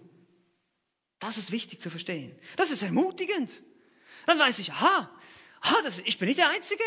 [1.18, 2.38] Das ist wichtig zu verstehen.
[2.56, 3.52] Das ist ermutigend.
[4.28, 5.10] Dann weiß ich, aha,
[5.62, 6.84] ah, das, ich bin nicht der Einzige.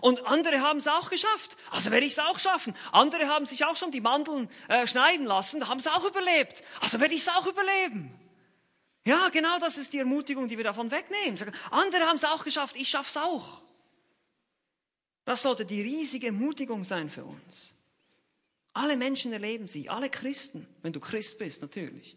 [0.00, 1.56] Und andere haben es auch geschafft.
[1.72, 2.72] Also werde ich es auch schaffen.
[2.92, 6.62] Andere haben sich auch schon die Mandeln äh, schneiden lassen, haben es auch überlebt.
[6.80, 8.16] Also werde ich es auch überleben.
[9.06, 11.38] Ja, genau das ist die Ermutigung, die wir davon wegnehmen.
[11.70, 13.62] Andere haben es auch geschafft, ich schaffe es auch.
[15.24, 17.72] Das sollte die riesige Ermutigung sein für uns.
[18.72, 22.16] Alle Menschen erleben sie, alle Christen, wenn du Christ bist natürlich.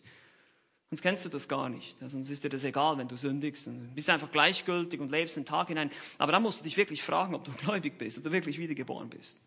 [0.89, 1.95] Sonst kennst du das gar nicht.
[2.03, 3.67] Sonst ist dir das egal, wenn du sündigst.
[3.67, 5.91] Du bist einfach gleichgültig und lebst den Tag hinein.
[6.17, 9.09] Aber dann musst du dich wirklich fragen, ob du gläubig bist, ob du wirklich wiedergeboren
[9.09, 9.37] bist.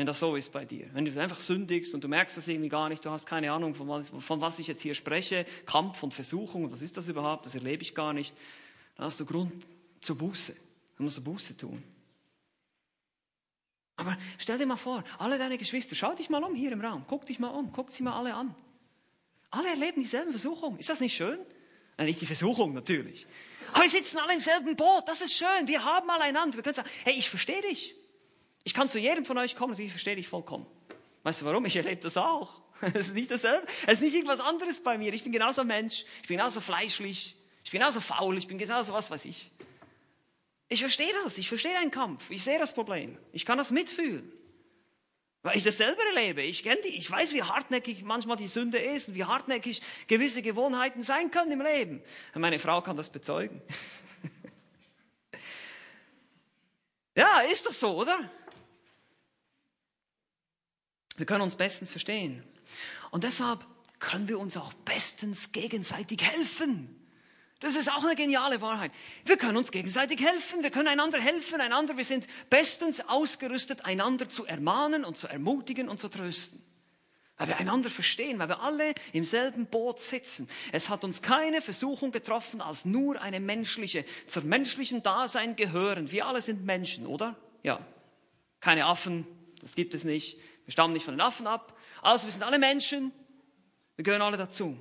[0.00, 0.88] Wenn das so ist bei dir.
[0.94, 3.74] Wenn du einfach sündigst und du merkst das irgendwie gar nicht, du hast keine Ahnung,
[3.74, 7.44] von was, von was ich jetzt hier spreche, Kampf und Versuchung, was ist das überhaupt,
[7.44, 8.34] das erlebe ich gar nicht,
[8.96, 9.52] dann hast du Grund
[10.00, 10.56] zur Buße.
[10.96, 11.82] Dann musst du Buße tun.
[13.96, 17.04] Aber stell dir mal vor, alle deine Geschwister, schau dich mal um hier im Raum,
[17.06, 18.54] guck dich mal um, guck sie mal alle an.
[19.50, 20.78] Alle erleben dieselben Versuchungen.
[20.78, 21.38] Ist das nicht schön?
[21.98, 23.26] Nein, nicht die Versuchung natürlich.
[23.74, 25.06] Aber wir sitzen alle im selben Boot.
[25.08, 25.66] Das ist schön.
[25.66, 26.56] Wir haben mal einander.
[26.56, 27.99] Wir können sagen, hey, ich verstehe dich.
[28.64, 30.66] Ich kann zu jedem von euch kommen und ich verstehe dich vollkommen.
[31.22, 31.64] Weißt du warum?
[31.66, 32.60] Ich erlebe das auch.
[32.94, 33.66] Es ist nicht dasselbe.
[33.86, 35.12] Es ist nicht irgendwas anderes bei mir.
[35.12, 36.06] Ich bin genauso Mensch.
[36.22, 37.36] Ich bin genauso fleischlich.
[37.62, 38.38] Ich bin genauso faul.
[38.38, 39.50] Ich bin genauso was weiß ich.
[40.70, 41.36] Ich verstehe das.
[41.36, 42.30] Ich verstehe deinen Kampf.
[42.30, 43.18] Ich sehe das Problem.
[43.32, 44.32] Ich kann das mitfühlen.
[45.42, 46.42] Weil ich das selber erlebe.
[46.42, 46.96] Ich kenne die.
[46.96, 51.52] Ich weiß, wie hartnäckig manchmal die Sünde ist und wie hartnäckig gewisse Gewohnheiten sein können
[51.52, 52.02] im Leben.
[52.34, 53.62] Meine Frau kann das bezeugen.
[57.16, 58.30] ja, ist doch so, oder?
[61.20, 62.42] Wir können uns bestens verstehen.
[63.10, 63.66] Und deshalb
[63.98, 66.96] können wir uns auch bestens gegenseitig helfen.
[67.60, 68.90] Das ist auch eine geniale Wahrheit.
[69.26, 74.30] Wir können uns gegenseitig helfen, wir können einander helfen, einander, wir sind bestens ausgerüstet, einander
[74.30, 76.62] zu ermahnen und zu ermutigen und zu trösten.
[77.36, 80.48] Weil wir einander verstehen, weil wir alle im selben Boot sitzen.
[80.72, 84.06] Es hat uns keine Versuchung getroffen als nur eine menschliche.
[84.26, 86.10] Zur menschlichen Dasein gehören.
[86.10, 87.36] Wir alle sind Menschen, oder?
[87.62, 87.86] Ja.
[88.60, 89.26] Keine Affen,
[89.60, 90.38] das gibt es nicht.
[90.70, 91.76] Wir stammen nicht von den Affen ab.
[92.00, 93.10] Also wir sind alle Menschen.
[93.96, 94.78] Wir gehören alle dazu.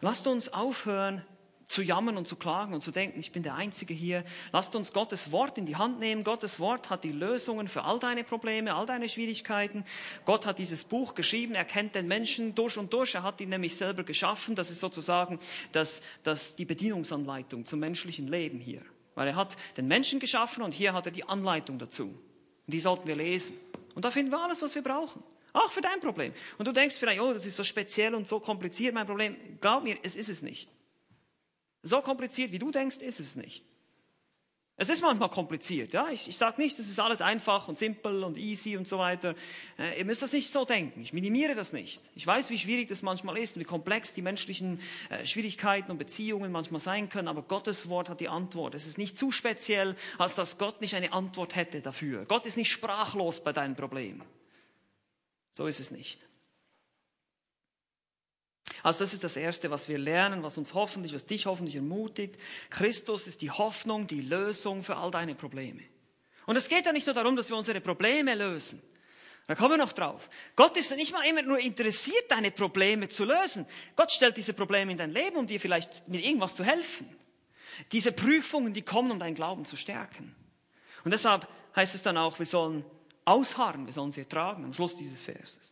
[0.00, 1.26] Lasst uns aufhören
[1.66, 4.22] zu jammern und zu klagen und zu denken, ich bin der Einzige hier.
[4.52, 6.22] Lasst uns Gottes Wort in die Hand nehmen.
[6.22, 9.84] Gottes Wort hat die Lösungen für all deine Probleme, all deine Schwierigkeiten.
[10.24, 11.56] Gott hat dieses Buch geschrieben.
[11.56, 13.16] Er kennt den Menschen durch und durch.
[13.16, 14.54] Er hat ihn nämlich selber geschaffen.
[14.54, 15.40] Das ist sozusagen
[15.72, 18.82] das, das, die Bedienungsanleitung zum menschlichen Leben hier.
[19.16, 22.16] Weil er hat den Menschen geschaffen und hier hat er die Anleitung dazu.
[22.66, 23.58] Und die sollten wir lesen.
[23.94, 25.22] Und da finden wir alles, was wir brauchen.
[25.52, 26.32] Auch für dein Problem.
[26.58, 29.36] Und du denkst vielleicht, oh, das ist so speziell und so kompliziert, mein Problem.
[29.60, 30.70] Glaub mir, es ist es nicht.
[31.82, 33.64] So kompliziert, wie du denkst, ist es nicht.
[34.76, 36.08] Es ist manchmal kompliziert, ja.
[36.08, 39.34] Ich, ich sage nicht, es ist alles einfach und simpel und easy und so weiter.
[39.78, 41.02] Äh, ihr müsst das nicht so denken.
[41.02, 42.00] Ich minimiere das nicht.
[42.14, 44.80] Ich weiß, wie schwierig das manchmal ist und wie komplex die menschlichen
[45.10, 47.28] äh, Schwierigkeiten und Beziehungen manchmal sein können.
[47.28, 48.74] Aber Gottes Wort hat die Antwort.
[48.74, 52.24] Es ist nicht zu speziell, als dass Gott nicht eine Antwort hätte dafür.
[52.24, 54.22] Gott ist nicht sprachlos bei deinem Problem.
[55.52, 56.18] So ist es nicht.
[58.82, 62.36] Also das ist das Erste, was wir lernen, was uns hoffentlich, was dich hoffentlich ermutigt.
[62.70, 65.82] Christus ist die Hoffnung, die Lösung für all deine Probleme.
[66.46, 68.82] Und es geht ja nicht nur darum, dass wir unsere Probleme lösen.
[69.46, 70.28] Da kommen wir noch drauf.
[70.56, 73.66] Gott ist nicht mal immer nur interessiert, deine Probleme zu lösen.
[73.96, 77.08] Gott stellt diese Probleme in dein Leben, um dir vielleicht mit irgendwas zu helfen.
[77.90, 80.34] Diese Prüfungen, die kommen, um deinen Glauben zu stärken.
[81.04, 82.84] Und deshalb heißt es dann auch, wir sollen
[83.24, 85.71] ausharren, wir sollen sie ertragen am Schluss dieses Verses.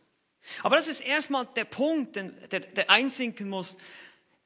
[0.63, 3.77] Aber das ist erstmal der Punkt, der, der einsinken muss.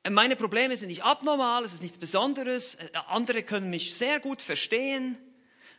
[0.10, 2.77] Meine Probleme sind nicht abnormal, es ist nichts Besonderes.
[3.08, 5.17] Andere können mich sehr gut verstehen.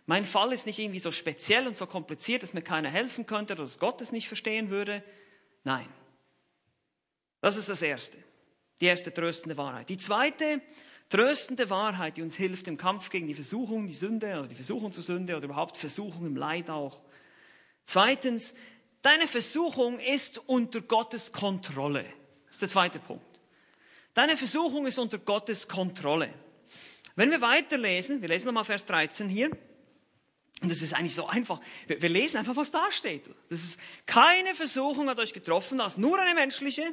[0.07, 3.55] Mein Fall ist nicht irgendwie so speziell und so kompliziert, dass mir keiner helfen könnte
[3.55, 5.02] oder dass Gott es nicht verstehen würde.
[5.64, 5.88] Nein.
[7.40, 8.16] Das ist das Erste.
[8.81, 9.88] Die erste tröstende Wahrheit.
[9.88, 10.61] Die zweite
[11.09, 14.92] tröstende Wahrheit, die uns hilft im Kampf gegen die Versuchung, die Sünde oder die Versuchung
[14.92, 17.00] zur Sünde oder überhaupt Versuchung im Leid auch.
[17.85, 18.55] Zweitens,
[19.07, 22.05] Deine Versuchung ist unter Gottes Kontrolle.
[22.47, 23.38] Das ist der zweite Punkt.
[24.14, 26.35] Deine Versuchung ist unter Gottes Kontrolle.
[27.14, 29.53] Wenn wir weiterlesen, wir lesen nochmal Vers 13 hier,
[30.61, 31.61] und das ist eigentlich so einfach.
[31.87, 33.31] Wir, wir, lesen einfach, was da steht.
[33.49, 36.92] Das ist, keine Versuchung hat euch getroffen, als nur eine menschliche.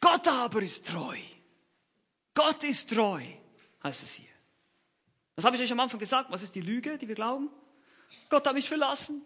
[0.00, 1.18] Gott aber ist treu.
[2.32, 3.20] Gott ist treu,
[3.84, 4.30] heißt es hier.
[5.36, 6.30] Das habe ich euch am Anfang gesagt.
[6.30, 7.50] Was ist die Lüge, die wir glauben?
[8.30, 9.20] Gott hat mich verlassen.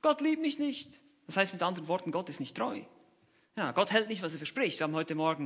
[0.00, 0.98] Gott liebt mich nicht.
[1.26, 2.80] Das heißt mit anderen Worten, Gott ist nicht treu.
[3.56, 4.78] Ja, Gott hält nicht, was er verspricht.
[4.78, 5.44] Wir haben heute Morgen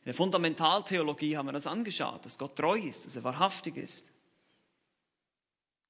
[0.00, 4.10] in der Fundamentaltheologie haben wir das angeschaut, dass Gott treu ist, dass er wahrhaftig ist.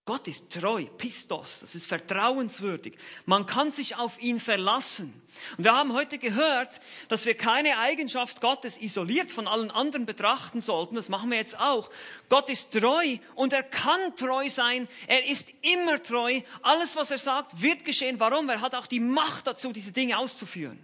[0.06, 2.96] Gott ist treu, Pistos, das ist vertrauenswürdig.
[3.26, 5.12] Man kann sich auf ihn verlassen.
[5.56, 10.62] Und wir haben heute gehört, dass wir keine Eigenschaft Gottes isoliert von allen anderen betrachten
[10.62, 10.96] sollten.
[10.96, 11.90] Das machen wir jetzt auch.
[12.28, 14.88] Gott ist treu und er kann treu sein.
[15.06, 16.40] Er ist immer treu.
[16.62, 18.18] Alles, was er sagt, wird geschehen.
[18.18, 18.48] Warum?
[18.48, 20.78] Er hat auch die Macht dazu, diese Dinge auszuführen.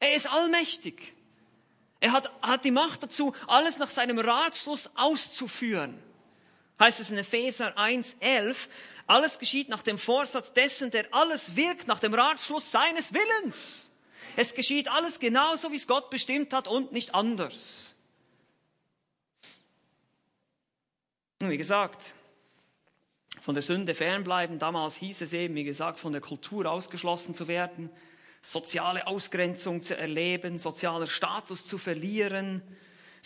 [0.00, 1.14] Er ist allmächtig.
[2.00, 6.02] Er hat, hat die Macht dazu, alles nach seinem Ratschluss auszuführen
[6.78, 8.68] heißt es in Epheser 1, 11,
[9.06, 13.90] alles geschieht nach dem Vorsatz dessen, der alles wirkt, nach dem Ratschluss seines Willens.
[14.36, 17.94] Es geschieht alles genauso, wie es Gott bestimmt hat und nicht anders.
[21.40, 22.14] Und wie gesagt,
[23.40, 27.46] von der Sünde fernbleiben, damals hieß es eben, wie gesagt, von der Kultur ausgeschlossen zu
[27.46, 27.90] werden,
[28.42, 32.62] soziale Ausgrenzung zu erleben, sozialer Status zu verlieren,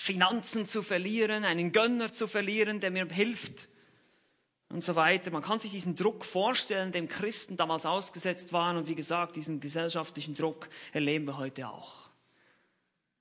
[0.02, 3.68] Finanzen zu verlieren, einen Gönner zu verlieren, der mir hilft
[4.70, 5.30] und so weiter.
[5.30, 9.60] Man kann sich diesen Druck vorstellen, dem Christen damals ausgesetzt waren und wie gesagt, diesen
[9.60, 12.08] gesellschaftlichen Druck erleben wir heute auch.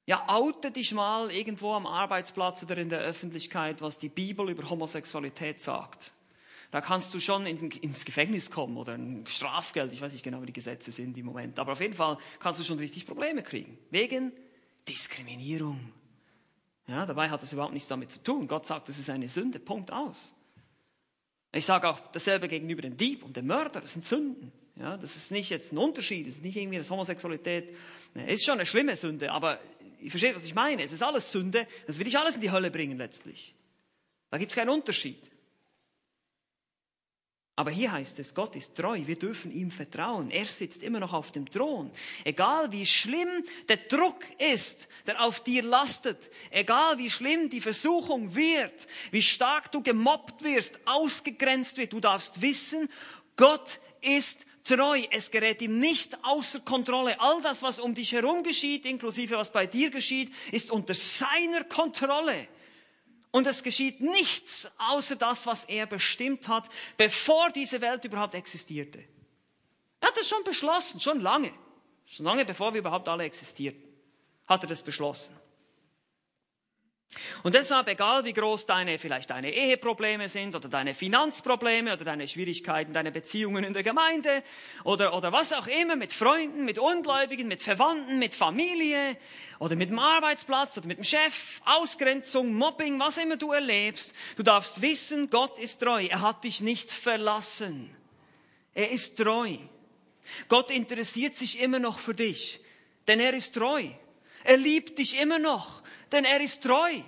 [0.06, 4.70] Ja, oute dich mal irgendwo am Arbeitsplatz oder in der Öffentlichkeit, was die Bibel über
[4.70, 6.14] Homosexualität sagt.
[6.72, 9.92] Da kannst du schon ins Gefängnis kommen oder ein Strafgeld.
[9.92, 11.60] Ich weiß nicht genau, wie die Gesetze sind im Moment.
[11.60, 13.78] Aber auf jeden Fall kannst du schon richtig Probleme kriegen.
[13.92, 14.32] Wegen
[14.88, 15.99] Diskriminierung.
[16.90, 18.48] Ja, dabei hat es überhaupt nichts damit zu tun.
[18.48, 19.60] Gott sagt, das ist eine Sünde.
[19.60, 20.34] Punkt aus.
[21.52, 23.82] Ich sage auch dasselbe gegenüber dem Dieb und dem Mörder.
[23.82, 24.52] Das sind Sünden.
[24.76, 26.26] Ja, das ist nicht jetzt ein Unterschied.
[26.26, 27.76] Das ist nicht irgendwie das Homosexualität.
[28.16, 29.60] Es ist schon eine schlimme Sünde, aber
[30.00, 30.82] ich verstehe, was ich meine.
[30.82, 31.68] Es ist alles Sünde.
[31.86, 33.54] Das will ich alles in die Hölle bringen letztlich.
[34.32, 35.29] Da gibt es keinen Unterschied.
[37.60, 40.32] Aber hier heißt es, Gott ist treu, wir dürfen ihm vertrauen.
[40.32, 41.92] Er sitzt immer noch auf dem Thron.
[42.24, 48.34] Egal wie schlimm der Druck ist, der auf dir lastet, egal wie schlimm die Versuchung
[48.34, 52.88] wird, wie stark du gemobbt wirst, ausgegrenzt wird, du darfst wissen,
[53.36, 55.02] Gott ist treu.
[55.12, 57.20] Es gerät ihm nicht außer Kontrolle.
[57.20, 61.66] All das, was um dich herum geschieht, inklusive was bei dir geschieht, ist unter seiner
[61.66, 62.48] Kontrolle.
[63.32, 69.04] Und es geschieht nichts außer das, was er bestimmt hat, bevor diese Welt überhaupt existierte.
[70.00, 71.54] Er hat das schon beschlossen, schon lange.
[72.06, 73.84] Schon lange bevor wir überhaupt alle existierten,
[74.48, 75.39] hat er das beschlossen.
[77.42, 82.28] Und deshalb, egal wie groß deine, vielleicht deine Eheprobleme sind oder deine Finanzprobleme oder deine
[82.28, 84.44] Schwierigkeiten, deine Beziehungen in der Gemeinde
[84.84, 89.18] oder, oder was auch immer mit Freunden, mit Ungläubigen, mit Verwandten, mit Familie
[89.58, 94.44] oder mit dem Arbeitsplatz oder mit dem Chef, Ausgrenzung, Mobbing, was immer du erlebst, du
[94.44, 96.06] darfst wissen, Gott ist treu.
[96.06, 97.90] Er hat dich nicht verlassen.
[98.76, 99.58] Er ist treu.
[100.48, 102.60] Gott interessiert sich immer noch für dich,
[103.08, 103.90] denn er ist treu.
[104.44, 105.79] Er liebt dich immer noch
[106.12, 107.02] denn er ist treu.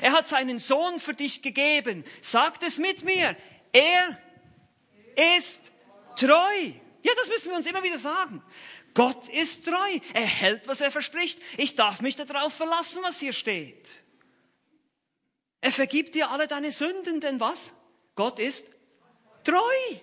[0.00, 2.04] Er hat seinen Sohn für dich gegeben.
[2.22, 3.36] Sagt es mit mir.
[3.72, 4.18] Er
[5.38, 5.70] ist
[6.16, 6.72] treu.
[7.02, 8.42] Ja, das müssen wir uns immer wieder sagen.
[8.94, 10.00] Gott ist treu.
[10.14, 11.40] Er hält, was er verspricht.
[11.56, 13.90] Ich darf mich darauf verlassen, was hier steht.
[15.60, 17.72] Er vergibt dir alle deine Sünden, denn was?
[18.14, 18.66] Gott ist
[19.42, 19.98] treu.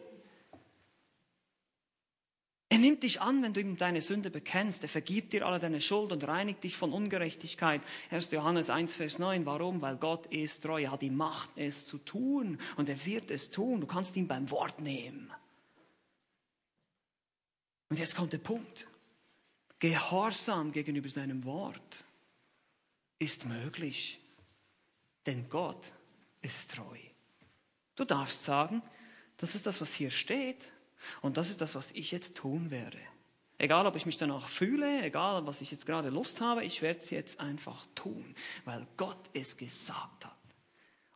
[2.71, 4.81] Er nimmt dich an, wenn du ihm deine Sünde bekennst.
[4.81, 7.81] Er vergibt dir alle deine Schuld und reinigt dich von Ungerechtigkeit.
[8.11, 8.31] 1.
[8.31, 9.45] Johannes 1, Vers 9.
[9.45, 9.81] Warum?
[9.81, 10.81] Weil Gott ist treu.
[10.81, 12.59] Er hat die Macht, es zu tun.
[12.77, 13.81] Und er wird es tun.
[13.81, 15.29] Du kannst ihn beim Wort nehmen.
[17.89, 18.87] Und jetzt kommt der Punkt.
[19.79, 22.05] Gehorsam gegenüber seinem Wort
[23.19, 24.21] ist möglich.
[25.25, 25.91] Denn Gott
[26.41, 26.97] ist treu.
[27.97, 28.81] Du darfst sagen,
[29.35, 30.71] das ist das, was hier steht.
[31.21, 32.97] Und das ist das, was ich jetzt tun werde.
[33.57, 36.99] Egal, ob ich mich danach fühle, egal, was ich jetzt gerade Lust habe, ich werde
[36.99, 38.35] es jetzt einfach tun,
[38.65, 40.35] weil Gott es gesagt hat.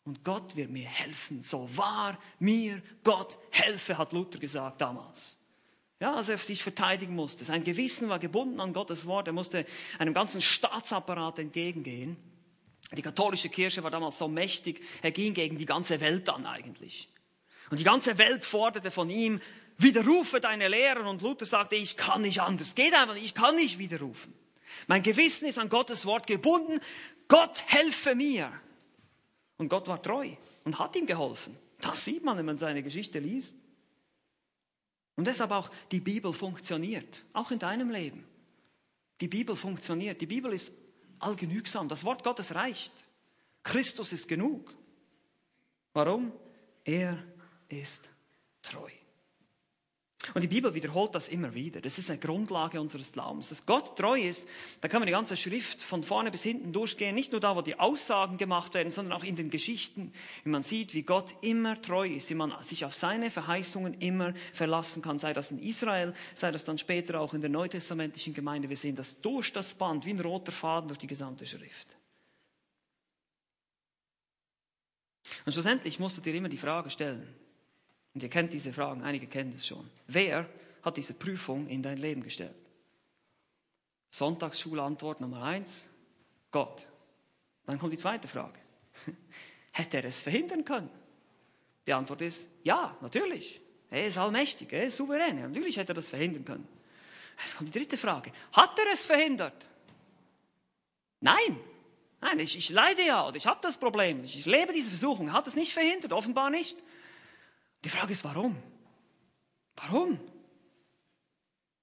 [0.04, 5.40] Und Gott wird mir helfen, so wahr mir Gott helfe, hat Luther gesagt damals.
[6.00, 7.46] Ja, als er sich verteidigen musste.
[7.46, 9.28] Sein Gewissen war gebunden an Gottes Wort.
[9.28, 9.66] Er musste
[9.98, 12.18] einem ganzen Staatsapparat entgegengehen.
[12.92, 17.10] Die katholische Kirche war damals so mächtig, er ging gegen die ganze Welt an eigentlich.
[17.72, 19.42] Und die ganze Welt forderte von ihm,
[19.78, 21.06] widerrufe deine Lehren.
[21.06, 22.76] Und Luther sagte, ich kann nicht anders.
[22.76, 24.34] Geht einfach ich kann nicht widerrufen.
[24.88, 26.80] Mein Gewissen ist an Gottes Wort gebunden.
[27.28, 28.52] Gott helfe mir.
[29.58, 30.32] Und Gott war treu
[30.64, 31.58] und hat ihm geholfen.
[31.80, 33.56] Das sieht man, wenn man seine Geschichte liest.
[35.16, 38.26] Und deshalb auch die Bibel funktioniert, auch in deinem Leben.
[39.22, 40.20] Die Bibel funktioniert.
[40.20, 40.74] Die Bibel ist
[41.20, 41.88] allgenügsam.
[41.88, 42.92] Das Wort Gottes reicht.
[43.64, 44.76] Christus ist genug.
[45.94, 46.34] Warum?
[46.84, 47.18] Er
[47.70, 48.10] ist
[48.62, 48.90] treu.
[50.34, 51.82] Und die Bibel wiederholt das immer wieder.
[51.82, 53.50] Das ist eine Grundlage unseres Glaubens.
[53.50, 54.48] Dass Gott treu ist,
[54.82, 57.16] da kann man die ganze Schrift von vorne bis hinten durchgehen.
[57.16, 60.14] Nicht nur da, wo die Aussagen gemacht werden, sondern auch in den Geschichten.
[60.44, 64.34] Wie man sieht, wie Gott immer treu ist, wie man sich auf seine Verheißungen immer
[64.54, 65.20] verlassen kann.
[65.20, 68.70] Sei das in Israel, sei das dann später auch in der neutestamentlichen Gemeinde.
[68.70, 71.98] Wir sehen das durch das Band, wie ein roter Faden durch die gesamte Schrift.
[75.46, 77.28] Und schlussendlich musst du dir immer die Frage stellen,
[78.16, 79.88] und ihr kennt diese Fragen, einige kennen das schon.
[80.08, 80.50] Wer
[80.82, 82.56] hat diese Prüfung in dein Leben gestellt?
[84.10, 85.90] Sonntagsschulantwort Nummer eins,
[86.50, 86.88] Gott.
[87.66, 88.58] Dann kommt die zweite Frage.
[89.74, 90.90] Hätte er es verhindern können?
[91.86, 93.62] Die Antwort ist ja, natürlich.
[93.90, 95.42] Er ist allmächtig, er ist souverän.
[95.42, 96.68] Natürlich hätte er das verhindern können.
[97.44, 98.32] Jetzt kommt die dritte Frage.
[98.54, 99.66] Hat er es verhindert?
[101.20, 101.60] Nein.
[102.22, 104.24] Nein, ich, ich leide ja oder ich habe das Problem.
[104.24, 105.28] Ich, ich lebe diese Versuchung.
[105.28, 106.78] Er hat es nicht verhindert, offenbar nicht.
[107.86, 108.56] Die Frage ist, warum?
[109.76, 110.20] Warum?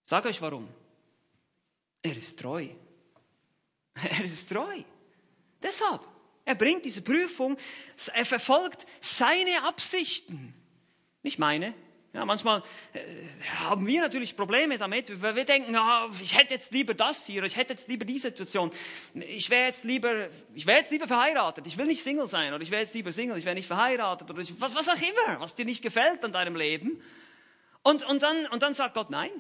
[0.04, 0.68] Sag euch warum.
[2.02, 2.68] Er ist treu.
[3.94, 4.82] Er ist treu.
[5.62, 6.00] Deshalb.
[6.44, 7.56] Er bringt diese Prüfung,
[8.14, 10.52] er verfolgt seine Absichten,
[11.22, 11.72] nicht meine.
[12.14, 13.00] Ja, manchmal äh,
[13.54, 17.42] haben wir natürlich Probleme damit, weil wir denken, ah, ich hätte jetzt lieber das hier,
[17.44, 18.70] ich hätte jetzt lieber die Situation.
[19.14, 21.66] Ich wäre jetzt lieber, ich wäre jetzt lieber verheiratet.
[21.66, 23.38] Ich will nicht Single sein oder ich wäre jetzt lieber Single.
[23.38, 26.34] Ich wäre nicht verheiratet oder ich, was, was auch immer, was dir nicht gefällt an
[26.34, 27.02] deinem Leben.
[27.82, 29.30] Und, und dann, und dann sagt Gott, nein,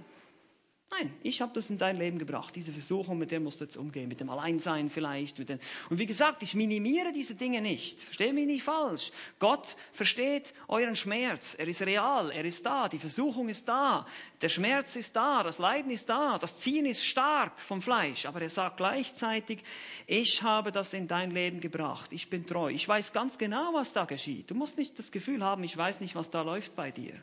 [0.98, 3.78] Nein, ich habe das in dein Leben gebracht, diese Versuchung, mit der musst du jetzt
[3.78, 5.38] umgehen, mit dem Alleinsein vielleicht.
[5.38, 8.02] Mit den und wie gesagt, ich minimiere diese Dinge nicht.
[8.02, 9.10] Verstehe mich nicht falsch.
[9.38, 11.54] Gott versteht euren Schmerz.
[11.58, 14.06] Er ist real, er ist da, die Versuchung ist da,
[14.42, 18.26] der Schmerz ist da, das Leiden ist da, das Ziehen ist stark vom Fleisch.
[18.26, 19.64] Aber er sagt gleichzeitig,
[20.06, 22.70] ich habe das in dein Leben gebracht, ich bin treu.
[22.70, 24.50] Ich weiß ganz genau, was da geschieht.
[24.50, 27.14] Du musst nicht das Gefühl haben, ich weiß nicht, was da läuft bei dir.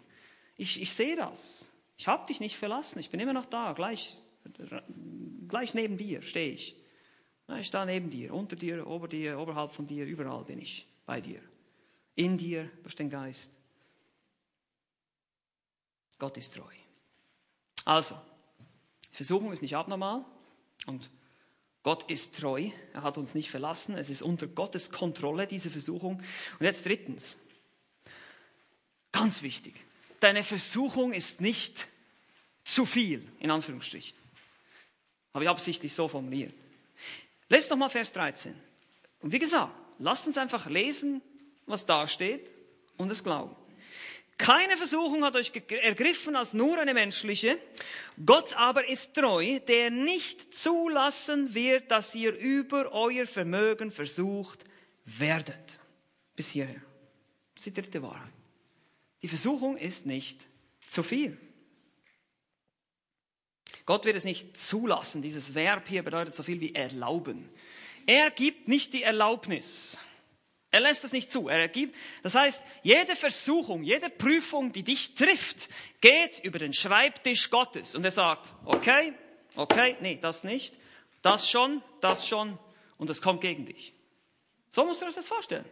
[0.57, 1.68] Ich, ich sehe das.
[1.99, 4.17] Ich habe dich nicht verlassen, ich bin immer noch da, gleich,
[5.49, 6.77] gleich neben dir stehe ich.
[7.57, 11.19] Ich stehe neben dir, unter dir, ober dir, oberhalb von dir, überall bin ich bei
[11.19, 11.41] dir.
[12.15, 13.51] In dir durch den Geist.
[16.19, 16.73] Gott ist treu.
[17.83, 18.15] Also,
[19.11, 20.23] Versuchung ist nicht abnormal
[20.85, 21.09] und
[21.83, 22.69] Gott ist treu.
[22.93, 23.97] Er hat uns nicht verlassen.
[23.97, 26.21] Es ist unter Gottes Kontrolle, diese Versuchung.
[26.59, 27.37] Und jetzt drittens,
[29.11, 29.75] ganz wichtig,
[30.19, 31.87] deine Versuchung ist nicht
[32.63, 34.17] zu viel, in Anführungsstrichen.
[35.33, 36.53] Habe ich absichtlich so formuliert.
[37.49, 38.55] Lest nochmal Vers 13.
[39.21, 41.21] Und wie gesagt, lasst uns einfach lesen,
[41.65, 42.51] was da steht
[42.97, 43.55] und es glauben.
[44.37, 45.51] Keine Versuchung hat euch
[45.83, 47.59] ergriffen als nur eine menschliche.
[48.25, 54.63] Gott aber ist treu, der nicht zulassen wird, dass ihr über euer Vermögen versucht
[55.03, 55.79] werdet.
[56.37, 56.81] Bis hierher.
[57.53, 58.31] Das ist die dritte Wahrheit.
[59.21, 60.45] Die Versuchung ist nicht
[60.87, 61.37] zu viel.
[63.85, 65.21] Gott wird es nicht zulassen.
[65.21, 67.49] Dieses Verb hier bedeutet so viel wie erlauben.
[68.05, 69.97] Er gibt nicht die Erlaubnis.
[70.71, 71.49] Er lässt es nicht zu.
[71.49, 75.69] Er ergibt, das heißt, jede Versuchung, jede Prüfung, die dich trifft,
[76.01, 77.95] geht über den Schreibtisch Gottes.
[77.95, 79.13] Und er sagt, okay,
[79.55, 80.75] okay, nee, das nicht,
[81.21, 82.59] das schon, das schon,
[82.97, 83.93] und es kommt gegen dich.
[84.69, 85.65] So musst du dir das vorstellen.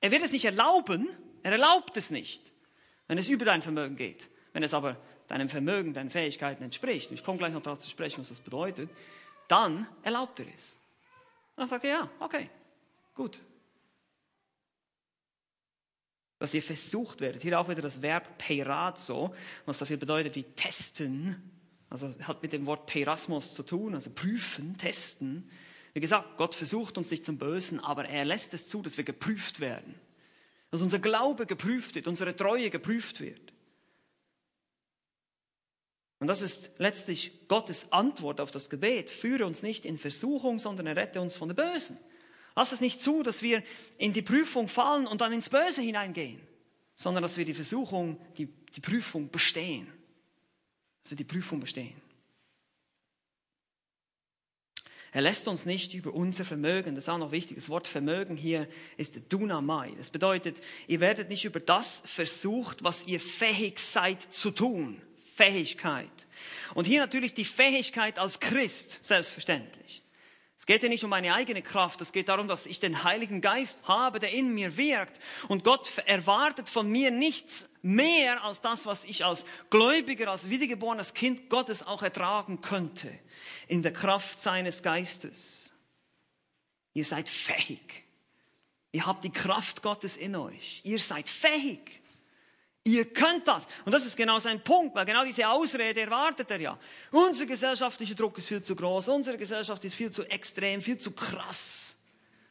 [0.00, 1.08] Er wird es nicht erlauben,
[1.42, 2.52] er erlaubt es nicht,
[3.08, 4.28] wenn es über dein Vermögen geht.
[4.52, 4.96] Wenn es aber
[5.28, 8.90] deinem Vermögen, deinen Fähigkeiten entspricht, ich komme gleich noch darauf zu sprechen, was das bedeutet,
[9.48, 10.76] dann erlaubt er es.
[11.56, 12.50] Dann sagt er, ja, okay,
[13.14, 13.40] gut.
[16.38, 19.34] Dass ihr versucht werdet, hier auch wieder das Verb peirazo,
[19.64, 21.50] was dafür bedeutet wie testen,
[21.88, 25.50] also hat mit dem Wort perasmos zu tun, also prüfen, testen.
[25.92, 29.04] Wie gesagt, Gott versucht uns nicht zum Bösen, aber er lässt es zu, dass wir
[29.04, 29.94] geprüft werden.
[30.72, 33.52] Dass unser Glaube geprüft wird, unsere Treue geprüft wird.
[36.18, 39.10] Und das ist letztlich Gottes Antwort auf das Gebet.
[39.10, 41.98] Führe uns nicht in Versuchung, sondern errette uns von der Bösen.
[42.54, 43.62] Lass es nicht zu, dass wir
[43.98, 46.40] in die Prüfung fallen und dann ins Böse hineingehen,
[46.94, 49.86] sondern dass wir die Versuchung, die, die Prüfung bestehen.
[51.02, 52.00] Dass wir die Prüfung bestehen.
[55.14, 58.34] Er lässt uns nicht über unser Vermögen, das ist auch noch wichtig, das Wort Vermögen
[58.34, 59.92] hier ist Dunamai.
[59.98, 60.56] Das bedeutet,
[60.86, 65.00] ihr werdet nicht über das versucht, was ihr fähig seid zu tun.
[65.34, 66.26] Fähigkeit.
[66.74, 70.02] Und hier natürlich die Fähigkeit als Christ, selbstverständlich.
[70.62, 73.40] Es geht ja nicht um meine eigene Kraft, es geht darum, dass ich den Heiligen
[73.40, 75.18] Geist habe, der in mir wirkt.
[75.48, 81.14] Und Gott erwartet von mir nichts mehr als das, was ich als Gläubiger, als wiedergeborenes
[81.14, 83.12] Kind Gottes auch ertragen könnte.
[83.66, 85.72] In der Kraft seines Geistes.
[86.94, 88.04] Ihr seid fähig.
[88.92, 90.80] Ihr habt die Kraft Gottes in euch.
[90.84, 92.01] Ihr seid fähig.
[92.84, 93.66] Ihr könnt das.
[93.84, 96.78] Und das ist genau sein Punkt, weil genau diese Ausrede erwartet er ja.
[97.12, 101.12] Unser gesellschaftlicher Druck ist viel zu groß, unsere Gesellschaft ist viel zu extrem, viel zu
[101.12, 101.96] krass.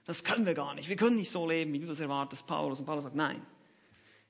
[0.06, 0.88] Das können wir gar nicht.
[0.88, 2.80] Wir können nicht so leben, wie du das erwartest, Paulus.
[2.80, 3.46] Und Paulus sagt, nein.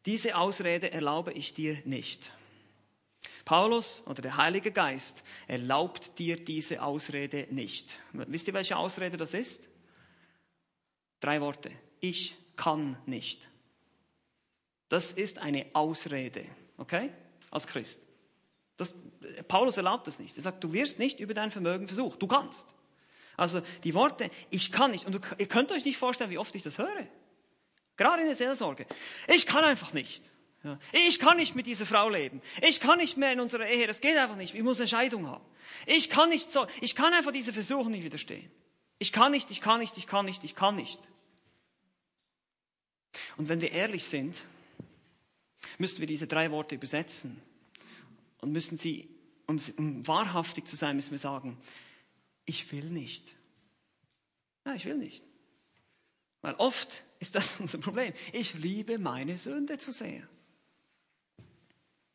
[0.06, 2.32] Diese Ausrede erlaube ich dir nicht.
[3.46, 8.00] Paulus oder der Heilige Geist erlaubt dir diese Ausrede nicht.
[8.14, 9.70] Wisst ihr, welche Ausrede das ist?
[11.20, 11.72] Drei Worte.
[12.00, 13.51] Ich kann nicht.
[14.92, 16.44] Das ist eine Ausrede,
[16.78, 17.12] okay?
[17.50, 18.06] Als Christ.
[18.76, 18.94] Das,
[19.48, 20.36] Paulus erlaubt das nicht.
[20.36, 22.22] Er sagt, du wirst nicht über dein Vermögen versucht.
[22.22, 22.76] Du kannst.
[23.38, 25.06] Also die Worte, ich kann nicht.
[25.06, 27.08] Und du, ihr könnt euch nicht vorstellen, wie oft ich das höre.
[27.96, 28.86] Gerade in der Seelsorge.
[29.34, 30.24] Ich kann einfach nicht.
[30.92, 32.42] Ich kann nicht mit dieser Frau leben.
[32.62, 33.88] Ich kann nicht mehr in unserer Ehe.
[33.88, 34.56] Das geht einfach nicht.
[34.56, 35.46] Ich muss eine Scheidung haben.
[35.86, 36.68] Ich kann nicht so.
[36.82, 38.52] Ich kann einfach diese Versuchen nicht widerstehen.
[39.00, 41.00] Ich kann nicht, ich kann nicht, ich kann nicht, ich kann nicht.
[43.38, 44.36] Und wenn wir ehrlich sind,
[45.78, 47.42] müssen wir diese drei Worte übersetzen.
[48.40, 49.10] Und müssen sie,
[49.48, 51.58] um, um wahrhaftig zu sein, müssen wir sagen,
[52.46, 53.36] ich will nicht.
[54.66, 55.24] Ja, ich will nicht.
[56.42, 58.14] Weil oft ist das unser Problem.
[58.34, 60.28] Ich liebe meine Sünde zu sehr.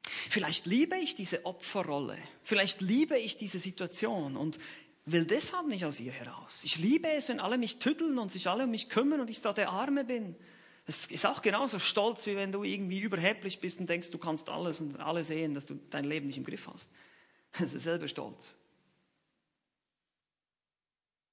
[0.07, 2.18] Vielleicht liebe ich diese Opferrolle.
[2.42, 4.59] Vielleicht liebe ich diese Situation und
[5.04, 6.61] will deshalb nicht aus ihr heraus.
[6.64, 9.40] Ich liebe es, wenn alle mich tüddeln und sich alle um mich kümmern und ich
[9.40, 10.36] da der Arme bin.
[10.87, 14.49] Es ist auch genauso stolz, wie wenn du irgendwie überheblich bist und denkst, du kannst
[14.49, 16.91] alles und alle sehen, dass du dein Leben nicht im Griff hast.
[17.59, 18.55] Das ist selber Stolz.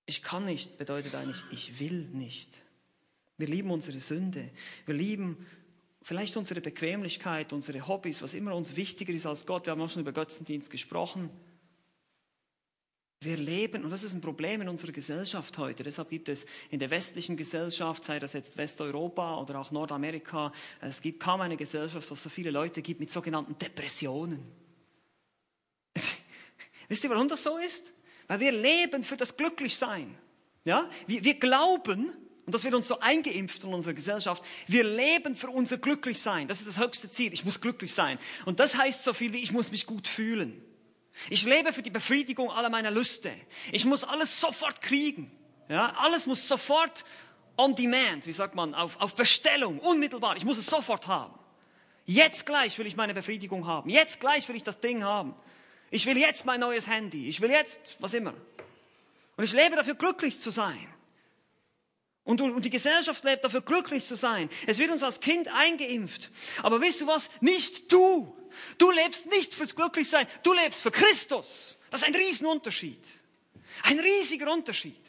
[0.05, 2.59] Ich kann nicht bedeutet eigentlich, ich will nicht.
[3.37, 4.49] Wir lieben unsere Sünde.
[4.85, 5.45] Wir lieben
[6.01, 9.65] vielleicht unsere Bequemlichkeit, unsere Hobbys, was immer uns wichtiger ist als Gott.
[9.65, 11.29] Wir haben auch schon über Götzendienst gesprochen.
[13.23, 15.83] Wir leben, und das ist ein Problem in unserer Gesellschaft heute.
[15.83, 20.51] Deshalb gibt es in der westlichen Gesellschaft, sei das jetzt Westeuropa oder auch Nordamerika,
[20.81, 24.43] es gibt kaum eine Gesellschaft, wo es so viele Leute gibt mit sogenannten Depressionen.
[26.89, 27.93] Wisst ihr, warum das so ist?
[28.27, 30.17] Weil wir leben für das Glücklichsein.
[30.65, 30.89] Ja?
[31.07, 32.11] Wir, wir glauben,
[32.45, 36.49] und das wird uns so eingeimpft in unserer Gesellschaft, wir leben für unser Glücklichsein.
[36.49, 37.31] Das ist das höchste Ziel.
[37.31, 38.19] Ich muss glücklich sein.
[38.45, 40.61] Und das heißt so viel wie, ich muss mich gut fühlen.
[41.29, 43.31] Ich lebe für die Befriedigung aller meiner Lüste.
[43.71, 45.31] Ich muss alles sofort kriegen.
[45.69, 47.05] Ja, alles muss sofort
[47.57, 50.35] on demand, wie sagt man, auf, auf Bestellung, unmittelbar.
[50.35, 51.33] Ich muss es sofort haben.
[52.05, 53.89] Jetzt gleich will ich meine Befriedigung haben.
[53.89, 55.35] Jetzt gleich will ich das Ding haben.
[55.89, 57.27] Ich will jetzt mein neues Handy.
[57.27, 58.33] Ich will jetzt, was immer.
[59.37, 60.87] Und ich lebe dafür, glücklich zu sein.
[62.23, 64.49] Und, und die Gesellschaft lebt dafür, glücklich zu sein.
[64.65, 66.29] Es wird uns als Kind eingeimpft.
[66.61, 67.29] Aber weißt du was?
[67.41, 68.35] Nicht du.
[68.77, 71.77] Du lebst nicht fürs Glücklichsein, du lebst für Christus.
[71.89, 73.07] Das ist ein Riesenunterschied.
[73.83, 74.99] Ein riesiger Unterschied.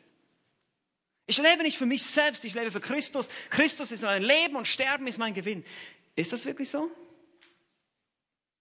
[1.26, 3.28] Ich lebe nicht für mich selbst, ich lebe für Christus.
[3.50, 5.64] Christus ist mein Leben und Sterben ist mein Gewinn.
[6.16, 6.82] Ist das wirklich so?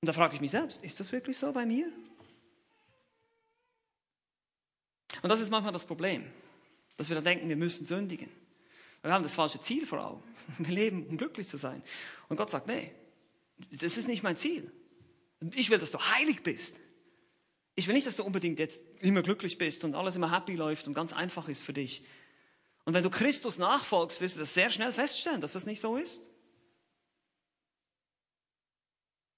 [0.02, 1.92] Und da frage ich mich selbst, ist das wirklich so bei mir?
[5.22, 6.26] Und das ist manchmal das Problem,
[6.98, 8.30] dass wir dann denken, wir müssen sündigen.
[9.02, 10.24] Wir haben das falsche Ziel vor Augen.
[10.60, 11.84] Wir leben, um glücklich zu sein.
[12.30, 12.92] Und Gott sagt, nee,
[13.72, 14.72] das ist nicht mein Ziel.
[15.52, 16.80] Ich will, dass du heilig bist.
[17.76, 20.88] Ich will nicht, dass du unbedingt jetzt immer glücklich bist und alles immer happy läuft
[20.88, 22.04] und ganz einfach ist für dich.
[22.86, 25.98] Und wenn du Christus nachfolgst, wirst du das sehr schnell feststellen, dass das nicht so
[25.98, 26.30] ist.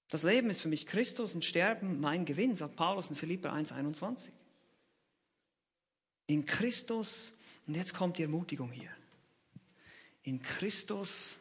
[0.08, 4.30] Das Leben ist für mich Christus und Sterben mein Gewinn, sagt Paulus in Philipper 1,21.
[6.26, 7.32] In Christus,
[7.66, 8.90] und jetzt kommt die Ermutigung hier.
[10.22, 11.36] In Christus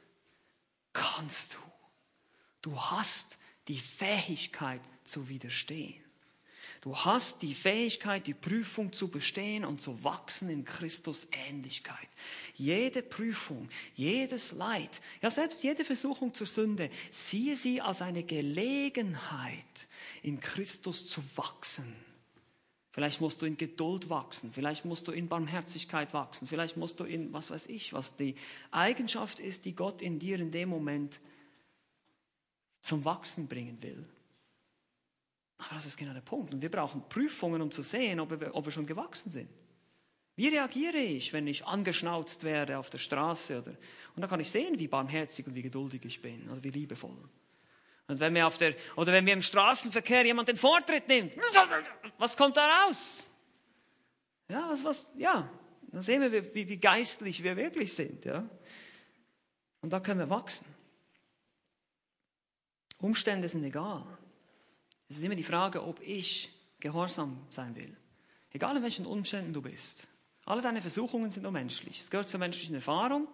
[0.94, 1.58] kannst du.
[2.66, 3.38] Du hast
[3.68, 5.94] die Fähigkeit zu widerstehen.
[6.82, 12.08] Du hast die Fähigkeit, die Prüfung zu bestehen und zu wachsen in Christus Ähnlichkeit.
[12.56, 14.90] Jede Prüfung, jedes Leid,
[15.22, 19.88] ja selbst jede Versuchung zur Sünde, siehe sie als eine Gelegenheit,
[20.24, 21.96] in Christus zu wachsen.
[22.90, 27.04] Vielleicht musst du in Geduld wachsen, vielleicht musst du in Barmherzigkeit wachsen, vielleicht musst du
[27.04, 28.34] in, was weiß ich, was die
[28.72, 31.20] Eigenschaft ist, die Gott in dir in dem Moment
[32.86, 34.06] zum Wachsen bringen will.
[35.58, 36.54] Aber das ist genau der Punkt.
[36.54, 39.50] Und wir brauchen Prüfungen, um zu sehen, ob wir, ob wir schon gewachsen sind.
[40.36, 43.62] Wie reagiere ich, wenn ich angeschnauzt werde auf der Straße?
[43.62, 46.70] Oder, und dann kann ich sehen, wie barmherzig und wie geduldig ich bin oder wie
[46.70, 47.18] liebevoll.
[48.08, 51.32] Und wenn mir auf der, oder wenn mir im Straßenverkehr jemand den Vortritt nimmt,
[52.20, 53.32] was kommt da raus?
[54.48, 55.50] Ja, was, was, ja,
[55.88, 58.48] dann sehen wir, wie, wie geistlich wir wirklich sind, ja.
[59.82, 60.75] Und da können wir wachsen.
[63.06, 64.04] Umstände sind egal.
[65.08, 66.50] Es ist immer die Frage, ob ich
[66.80, 67.96] gehorsam sein will.
[68.52, 70.08] Egal in welchen Umständen du bist.
[70.46, 72.02] Alle deine Versuchungen sind nur menschlich.
[72.02, 73.28] Es gehört zur menschlichen Erfahrung.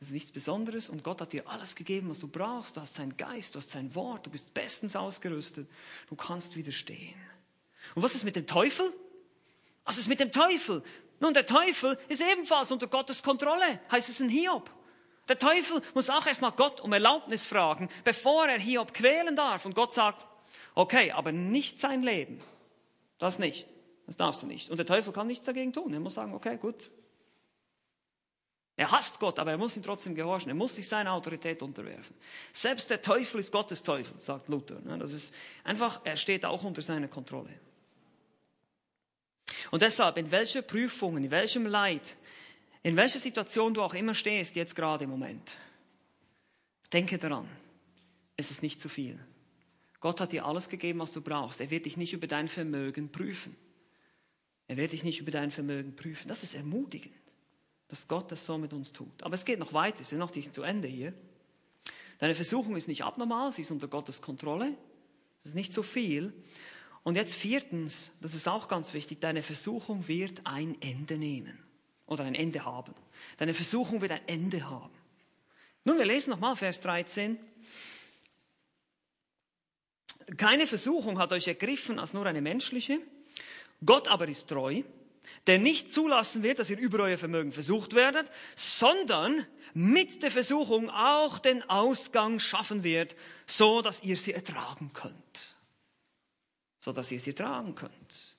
[0.00, 2.76] Es ist nichts Besonderes und Gott hat dir alles gegeben, was du brauchst.
[2.76, 5.68] Du hast seinen Geist, du hast sein Wort, du bist bestens ausgerüstet.
[6.08, 7.14] Du kannst widerstehen.
[7.94, 8.90] Und was ist mit dem Teufel?
[9.84, 10.82] Was ist mit dem Teufel?
[11.18, 14.70] Nun, der Teufel ist ebenfalls unter Gottes Kontrolle, heißt es in Hiob.
[15.30, 19.64] Der Teufel muss auch erstmal Gott um Erlaubnis fragen, bevor er Hiob quälen darf.
[19.64, 20.20] Und Gott sagt,
[20.74, 22.40] Okay, aber nicht sein Leben.
[23.18, 23.66] Das nicht.
[24.06, 24.70] Das darfst du nicht.
[24.70, 25.92] Und der Teufel kann nichts dagegen tun.
[25.92, 26.90] Er muss sagen, okay, gut.
[28.76, 30.48] Er hasst Gott, aber er muss ihm trotzdem gehorchen.
[30.48, 32.16] Er muss sich seiner Autorität unterwerfen.
[32.52, 34.76] Selbst der Teufel ist Gottes Teufel, sagt Luther.
[34.98, 37.50] Das ist einfach, er steht auch unter seiner Kontrolle.
[39.70, 42.16] Und deshalb, in welcher Prüfung, in welchem Leid,
[42.82, 45.56] in welcher Situation du auch immer stehst, jetzt gerade im Moment,
[46.92, 47.48] denke daran,
[48.36, 49.18] es ist nicht zu viel.
[50.00, 51.60] Gott hat dir alles gegeben, was du brauchst.
[51.60, 53.54] Er wird dich nicht über dein Vermögen prüfen.
[54.66, 56.28] Er wird dich nicht über dein Vermögen prüfen.
[56.28, 57.12] Das ist ermutigend,
[57.88, 59.22] dass Gott das so mit uns tut.
[59.22, 61.12] Aber es geht noch weiter, es ist noch nicht zu Ende hier.
[62.18, 64.74] Deine Versuchung ist nicht abnormal, sie ist unter Gottes Kontrolle.
[65.42, 66.32] Das ist nicht so viel.
[67.02, 71.58] Und jetzt viertens, das ist auch ganz wichtig, deine Versuchung wird ein Ende nehmen
[72.10, 72.94] oder ein Ende haben.
[73.38, 74.92] Deine Versuchung wird ein Ende haben.
[75.84, 77.38] Nun, wir lesen nochmal Vers 13.
[80.36, 82.98] Keine Versuchung hat euch ergriffen als nur eine menschliche.
[83.84, 84.82] Gott aber ist treu,
[85.46, 90.90] der nicht zulassen wird, dass ihr über euer Vermögen versucht werdet, sondern mit der Versuchung
[90.90, 93.14] auch den Ausgang schaffen wird,
[93.46, 95.56] so dass ihr sie ertragen könnt.
[96.80, 98.29] So dass ihr sie ertragen könnt.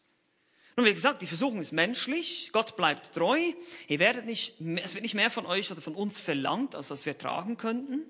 [0.76, 2.50] Nun, wie gesagt, die Versuchung ist menschlich.
[2.54, 3.40] Gott bleibt treu.
[3.88, 7.06] Ihr werdet nicht, es wird nicht mehr von euch oder von uns verlangt, als was
[7.06, 8.04] wir tragen könnten.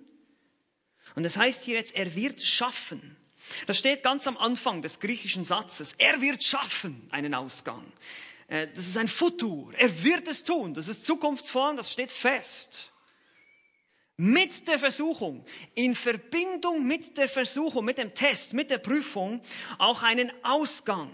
[1.16, 3.18] Und das heißt hier jetzt, er wird schaffen.
[3.68, 5.94] Das steht ganz am Anfang des griechischen Satzes.
[5.98, 7.92] Er wird schaffen einen Ausgang.
[8.48, 9.74] Äh, das ist ein Futur.
[9.78, 10.74] Er wird es tun.
[10.74, 12.92] Das ist Zukunftsform, das steht fest.
[14.18, 15.44] Mit der Versuchung,
[15.74, 19.42] in Verbindung mit der Versuchung, mit dem Test, mit der Prüfung,
[19.80, 21.10] auch einen Ausgang,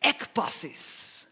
[0.00, 1.26] Eckbasis,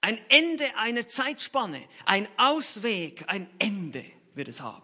[0.00, 4.04] ein Ende einer Zeitspanne, ein Ausweg, ein Ende
[4.34, 4.82] wird es haben.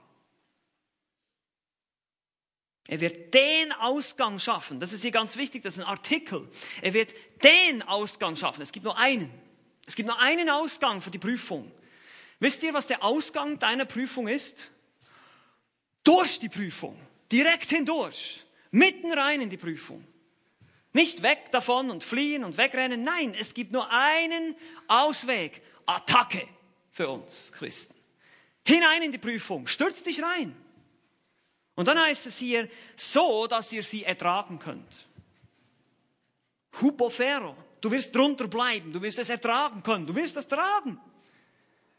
[2.88, 4.80] Er wird den Ausgang schaffen.
[4.80, 6.48] Das ist hier ganz wichtig, das ist ein Artikel.
[6.80, 7.12] Er wird
[7.42, 8.62] den Ausgang schaffen.
[8.62, 9.30] Es gibt nur einen.
[9.86, 11.70] Es gibt nur einen Ausgang für die Prüfung.
[12.40, 14.70] Wisst ihr, was der Ausgang deiner Prüfung ist?
[16.02, 16.98] Durch die Prüfung.
[17.30, 18.42] Direkt hindurch.
[18.70, 20.06] Mitten rein in die Prüfung.
[20.92, 23.04] Nicht weg davon und fliehen und wegrennen.
[23.04, 25.62] Nein, es gibt nur einen Ausweg.
[25.86, 26.46] Attacke
[26.90, 27.94] für uns Christen.
[28.66, 29.66] Hinein in die Prüfung.
[29.66, 30.54] Stürz dich rein.
[31.74, 35.06] Und dann heißt es hier, so, dass ihr sie ertragen könnt.
[36.80, 37.56] Hupofero.
[37.80, 41.00] Du wirst drunter bleiben, du wirst es ertragen können, du wirst es tragen.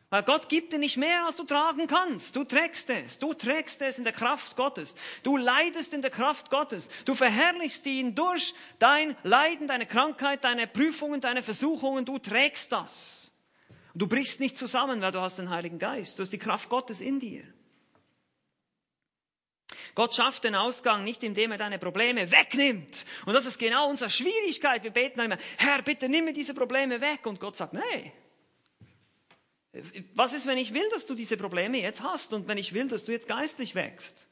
[0.09, 2.35] Weil Gott gibt dir nicht mehr, als du tragen kannst.
[2.35, 3.19] Du trägst es.
[3.19, 4.95] Du trägst es in der Kraft Gottes.
[5.21, 6.89] Du leidest in der Kraft Gottes.
[7.05, 12.05] Du verherrlichst ihn durch dein Leiden, deine Krankheit, deine Prüfungen, deine Versuchungen.
[12.05, 13.31] Du trägst das.
[13.93, 16.17] Du brichst nicht zusammen, weil du hast den Heiligen Geist.
[16.17, 17.43] Du hast die Kraft Gottes in dir.
[19.93, 23.05] Gott schafft den Ausgang nicht, indem er deine Probleme wegnimmt.
[23.27, 24.83] Und das ist genau unsere Schwierigkeit.
[24.83, 27.27] Wir beten immer, Herr, bitte nimm mir diese Probleme weg.
[27.27, 28.11] Und Gott sagt, nee.
[30.15, 32.87] Was ist, wenn ich will, dass du diese Probleme jetzt hast und wenn ich will,
[32.87, 34.27] dass du jetzt geistlich wächst?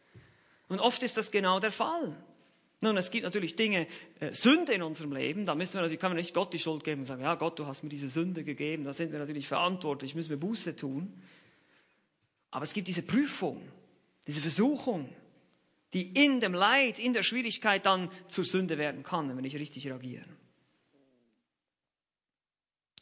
[0.67, 2.17] Und oft ist das genau der Fall.
[2.81, 3.88] Nun, es gibt natürlich Dinge,
[4.19, 6.83] äh, Sünde in unserem Leben, da müssen wir natürlich, kann man nicht Gott die Schuld
[6.83, 9.47] geben und sagen, ja Gott, du hast mir diese Sünde gegeben, da sind wir natürlich
[9.47, 11.11] verantwortlich, müssen wir Buße tun.
[12.51, 13.61] Aber es gibt diese Prüfung,
[14.27, 15.09] diese Versuchung,
[15.93, 19.55] die in dem Leid, in der Schwierigkeit dann zur Sünde werden kann, wenn wir nicht
[19.55, 20.36] richtig reagieren.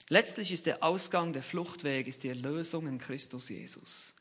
[0.10, 4.16] Letztlich ist der Ausgang, der Fluchtweg, ist die Erlösung in Christus Jesus.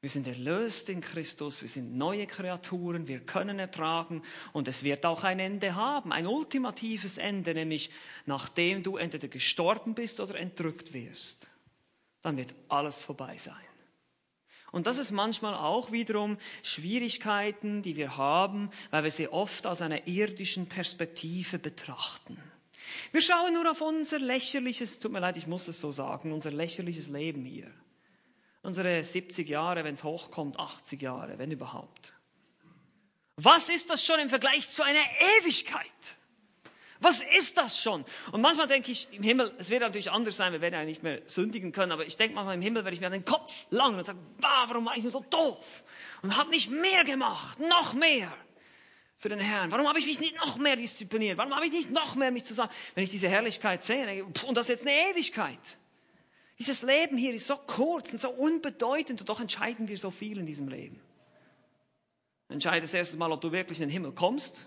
[0.00, 5.06] Wir sind erlöst in Christus, wir sind neue Kreaturen, wir können ertragen und es wird
[5.06, 7.90] auch ein Ende haben, ein ultimatives Ende, nämlich
[8.26, 11.48] nachdem du entweder gestorben bist oder entrückt wirst.
[12.20, 13.56] Dann wird alles vorbei sein.
[14.72, 19.80] Und das ist manchmal auch wiederum Schwierigkeiten, die wir haben, weil wir sie oft aus
[19.80, 22.36] einer irdischen Perspektive betrachten.
[23.12, 26.50] Wir schauen nur auf unser lächerliches, tut mir leid, ich muss es so sagen, unser
[26.50, 27.70] lächerliches Leben hier.
[28.62, 32.14] Unsere 70 Jahre, wenn es hochkommt, 80 Jahre, wenn überhaupt.
[33.36, 35.04] Was ist das schon im Vergleich zu einer
[35.38, 35.90] Ewigkeit?
[37.00, 38.04] Was ist das schon?
[38.32, 41.02] Und manchmal denke ich, im Himmel, es wird natürlich anders sein, wir werden ja nicht
[41.02, 43.98] mehr sündigen können, aber ich denke manchmal im Himmel werde ich mir den Kopf langen
[43.98, 45.84] und sagen, bah, warum war ich nur so doof?
[46.22, 48.32] Und habe nicht mehr gemacht, noch mehr
[49.24, 49.72] für den Herrn.
[49.72, 51.38] Warum habe ich mich nicht noch mehr diszipliniert?
[51.38, 52.70] Warum habe ich nicht noch mehr mich zusammen?
[52.94, 55.78] Wenn ich diese Herrlichkeit sehe, und das ist jetzt eine Ewigkeit.
[56.58, 60.36] Dieses Leben hier ist so kurz und so unbedeutend und doch entscheiden wir so viel
[60.36, 61.00] in diesem Leben.
[62.50, 64.66] Entscheidest erstes Mal, ob du wirklich in den Himmel kommst.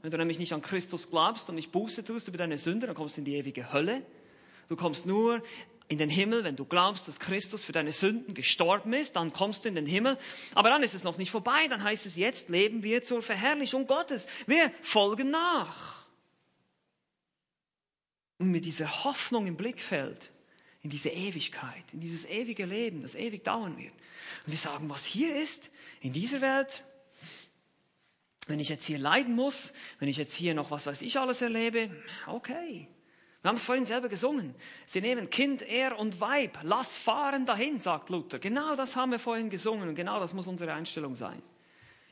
[0.00, 2.96] Wenn du nämlich nicht an Christus glaubst und nicht Buße tust über deine Sünde, dann
[2.96, 4.00] kommst du in die ewige Hölle.
[4.68, 5.42] Du kommst nur
[5.90, 9.64] in den Himmel, wenn du glaubst, dass Christus für deine Sünden gestorben ist, dann kommst
[9.64, 10.16] du in den Himmel.
[10.54, 13.88] Aber dann ist es noch nicht vorbei, dann heißt es, jetzt leben wir zur Verherrlichung
[13.88, 14.28] Gottes.
[14.46, 16.06] Wir folgen nach.
[18.38, 20.30] Und mit dieser Hoffnung im Blickfeld
[20.82, 23.92] in diese Ewigkeit, in dieses ewige Leben, das ewig dauern wird.
[24.46, 25.70] Und wir sagen, was hier ist,
[26.00, 26.84] in dieser Welt,
[28.46, 31.42] wenn ich jetzt hier leiden muss, wenn ich jetzt hier noch was weiß ich alles
[31.42, 31.90] erlebe,
[32.28, 32.86] okay.
[33.42, 34.54] Wir haben es vorhin selber gesungen.
[34.84, 36.58] Sie nehmen Kind, Er und Weib.
[36.62, 38.38] Lass fahren dahin, sagt Luther.
[38.38, 41.42] Genau das haben wir vorhin gesungen und genau das muss unsere Einstellung sein.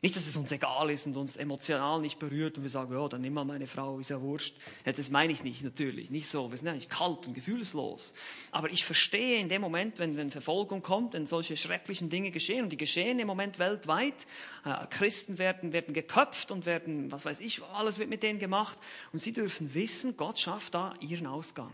[0.00, 3.08] Nicht, dass es uns egal ist und uns emotional nicht berührt und wir sagen, ja,
[3.08, 4.54] dann nimm mal meine Frau, ist ja wurscht.
[4.86, 6.08] Ja, das meine ich nicht, natürlich.
[6.10, 6.52] Nicht so.
[6.52, 8.14] Wir sind eigentlich kalt und gefühlslos.
[8.52, 12.64] Aber ich verstehe in dem Moment, wenn, wenn Verfolgung kommt, wenn solche schrecklichen Dinge geschehen,
[12.64, 14.26] und die geschehen im Moment weltweit,
[14.64, 18.78] äh, Christen werden, werden geköpft und werden, was weiß ich, alles wird mit denen gemacht.
[19.12, 21.72] Und sie dürfen wissen, Gott schafft da ihren Ausgang.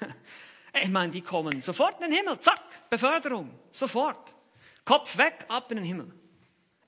[0.82, 4.34] ich meine, die kommen sofort in den Himmel, zack, Beförderung, sofort.
[4.86, 6.10] Kopf weg, ab in den Himmel.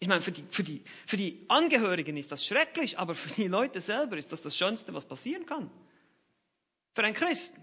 [0.02, 3.48] Ich meine, für die, für, die, für die Angehörigen ist das schrecklich, aber für die
[3.48, 5.70] Leute selber ist das das Schönste, was passieren kann.
[6.94, 7.60] Für einen Christen.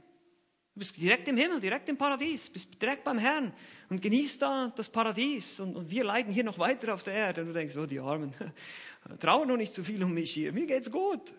[0.76, 3.52] Du bist direkt im Himmel, direkt im Paradies, bist direkt beim Herrn
[3.90, 5.60] und genießt da das Paradies.
[5.60, 7.42] Und, und wir leiden hier noch weiter auf der Erde.
[7.42, 8.36] Und du denkst, oh, die Armen,
[9.20, 10.54] trauern noch nicht so viel um mich hier.
[10.54, 11.34] Mir geht's gut.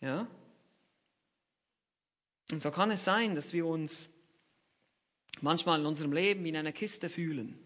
[0.00, 0.26] Ja?
[2.50, 4.08] Und so kann es sein, dass wir uns
[5.42, 7.65] manchmal in unserem Leben in einer Kiste fühlen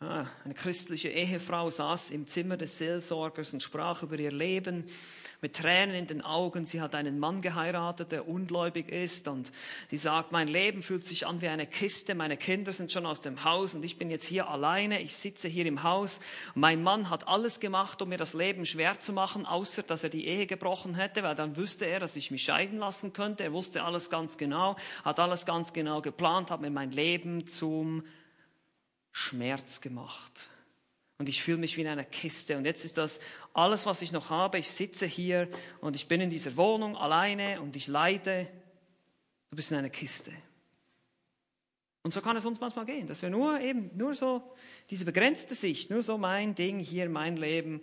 [0.00, 4.84] eine christliche Ehefrau saß im Zimmer des Seelsorgers und sprach über ihr Leben
[5.40, 6.66] mit Tränen in den Augen.
[6.66, 9.50] Sie hat einen Mann geheiratet, der ungläubig ist und
[9.90, 13.22] sie sagt, mein Leben fühlt sich an wie eine Kiste, meine Kinder sind schon aus
[13.22, 16.20] dem Haus und ich bin jetzt hier alleine, ich sitze hier im Haus.
[16.54, 20.10] Mein Mann hat alles gemacht, um mir das Leben schwer zu machen, außer dass er
[20.10, 23.42] die Ehe gebrochen hätte, weil dann wüsste er, dass ich mich scheiden lassen könnte.
[23.42, 28.04] Er wusste alles ganz genau, hat alles ganz genau geplant, hat mir mein Leben zum
[29.12, 30.48] Schmerz gemacht.
[31.18, 32.56] Und ich fühle mich wie in einer Kiste.
[32.56, 33.18] Und jetzt ist das
[33.52, 34.58] alles, was ich noch habe.
[34.58, 35.48] Ich sitze hier
[35.80, 38.48] und ich bin in dieser Wohnung alleine und ich leide.
[39.50, 40.32] Du bist in einer Kiste.
[42.02, 44.42] Und so kann es uns manchmal gehen, dass wir nur eben, nur so
[44.90, 47.82] diese begrenzte Sicht, nur so mein Ding hier, mein Leben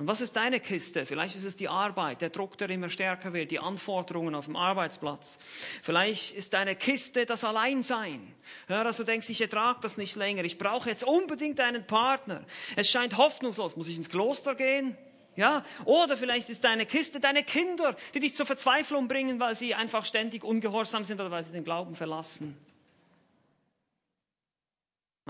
[0.00, 1.04] und was ist deine Kiste?
[1.04, 4.56] Vielleicht ist es die Arbeit, der Druck, der immer stärker wird, die Anforderungen auf dem
[4.56, 5.38] Arbeitsplatz.
[5.82, 8.34] Vielleicht ist deine Kiste das Alleinsein.
[8.70, 10.42] Ja, dass du denkst, ich ertrage das nicht länger.
[10.44, 12.46] Ich brauche jetzt unbedingt einen Partner.
[12.76, 13.76] Es scheint hoffnungslos.
[13.76, 14.96] Muss ich ins Kloster gehen?
[15.36, 19.74] Ja, oder vielleicht ist deine Kiste deine Kinder, die dich zur Verzweiflung bringen, weil sie
[19.74, 22.56] einfach ständig ungehorsam sind oder weil sie den Glauben verlassen.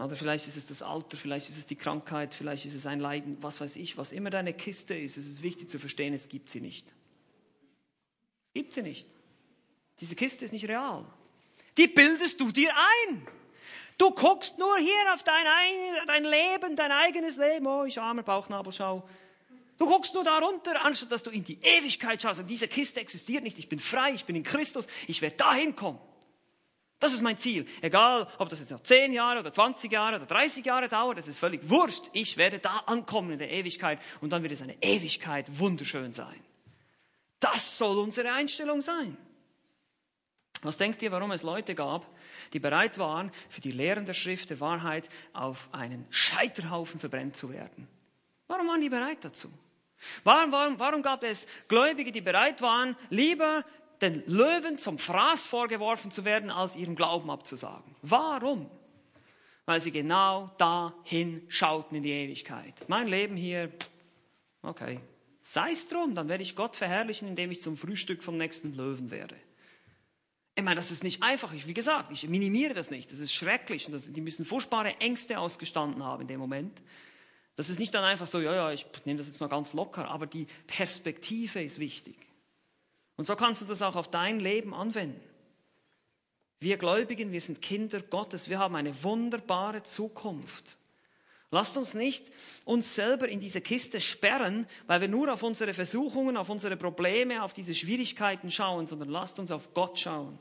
[0.00, 3.00] Oder vielleicht ist es das Alter, vielleicht ist es die Krankheit, vielleicht ist es ein
[3.00, 5.18] Leiden, was weiß ich, was immer deine Kiste ist.
[5.18, 6.86] Es ist wichtig zu verstehen, es gibt sie nicht.
[8.48, 9.06] Es gibt sie nicht.
[10.00, 11.04] Diese Kiste ist nicht real.
[11.76, 12.72] Die bildest du dir
[13.08, 13.28] ein.
[13.98, 15.44] Du guckst nur hier auf dein,
[16.06, 17.66] dein Leben, dein eigenes Leben.
[17.66, 19.06] Oh, ich armer Bauchnabelschau.
[19.76, 22.40] Du guckst nur darunter, anstatt dass du in die Ewigkeit schaust.
[22.40, 23.58] Und diese Kiste existiert nicht.
[23.58, 24.86] Ich bin frei, ich bin in Christus.
[25.06, 25.98] Ich werde dahin kommen.
[27.00, 27.66] Das ist mein Ziel.
[27.80, 31.28] Egal, ob das jetzt noch 10 Jahre oder 20 Jahre oder 30 Jahre dauert, das
[31.28, 32.04] ist völlig wurscht.
[32.12, 36.38] Ich werde da ankommen in der Ewigkeit und dann wird es eine Ewigkeit wunderschön sein.
[37.40, 39.16] Das soll unsere Einstellung sein.
[40.60, 42.06] Was denkt ihr, warum es Leute gab,
[42.52, 47.50] die bereit waren, für die Lehren der Schrift der Wahrheit auf einen Scheiterhaufen verbrennt zu
[47.50, 47.88] werden?
[48.46, 49.50] Warum waren die bereit dazu?
[50.22, 53.64] Warum, warum, warum gab es Gläubige, die bereit waren, lieber
[54.00, 57.94] den Löwen zum Fraß vorgeworfen zu werden, als ihrem Glauben abzusagen.
[58.02, 58.70] Warum?
[59.66, 62.74] Weil sie genau dahin schauten in die Ewigkeit.
[62.88, 63.70] Mein Leben hier,
[64.62, 65.00] okay,
[65.42, 69.10] sei es drum, dann werde ich Gott verherrlichen, indem ich zum Frühstück vom nächsten Löwen
[69.10, 69.36] werde.
[70.56, 71.52] Ich meine, das ist nicht einfach.
[71.52, 73.10] Wie gesagt, ich minimiere das nicht.
[73.12, 73.86] Das ist schrecklich.
[73.86, 76.82] Und das, die müssen furchtbare Ängste ausgestanden haben in dem Moment.
[77.56, 80.08] Das ist nicht dann einfach so, ja, ja, ich nehme das jetzt mal ganz locker.
[80.08, 82.16] Aber die Perspektive ist wichtig.
[83.20, 85.20] Und so kannst du das auch auf dein Leben anwenden.
[86.58, 90.78] Wir Gläubigen, wir sind Kinder Gottes, wir haben eine wunderbare Zukunft.
[91.50, 92.24] Lasst uns nicht
[92.64, 97.42] uns selber in diese Kiste sperren, weil wir nur auf unsere Versuchungen, auf unsere Probleme,
[97.42, 100.38] auf diese Schwierigkeiten schauen, sondern lasst uns auf Gott schauen,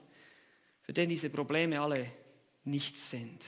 [0.84, 2.10] für den diese Probleme alle
[2.64, 3.44] nichts sind.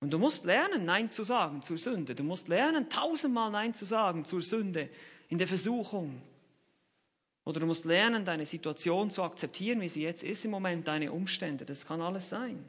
[0.00, 2.14] Und du musst lernen, Nein zu sagen zur Sünde.
[2.14, 4.88] Du musst lernen, tausendmal Nein zu sagen zur Sünde
[5.28, 6.22] in der Versuchung.
[7.46, 11.12] Oder du musst lernen, deine Situation zu akzeptieren, wie sie jetzt ist im Moment, deine
[11.12, 11.64] Umstände.
[11.64, 12.62] Das kann alles sein.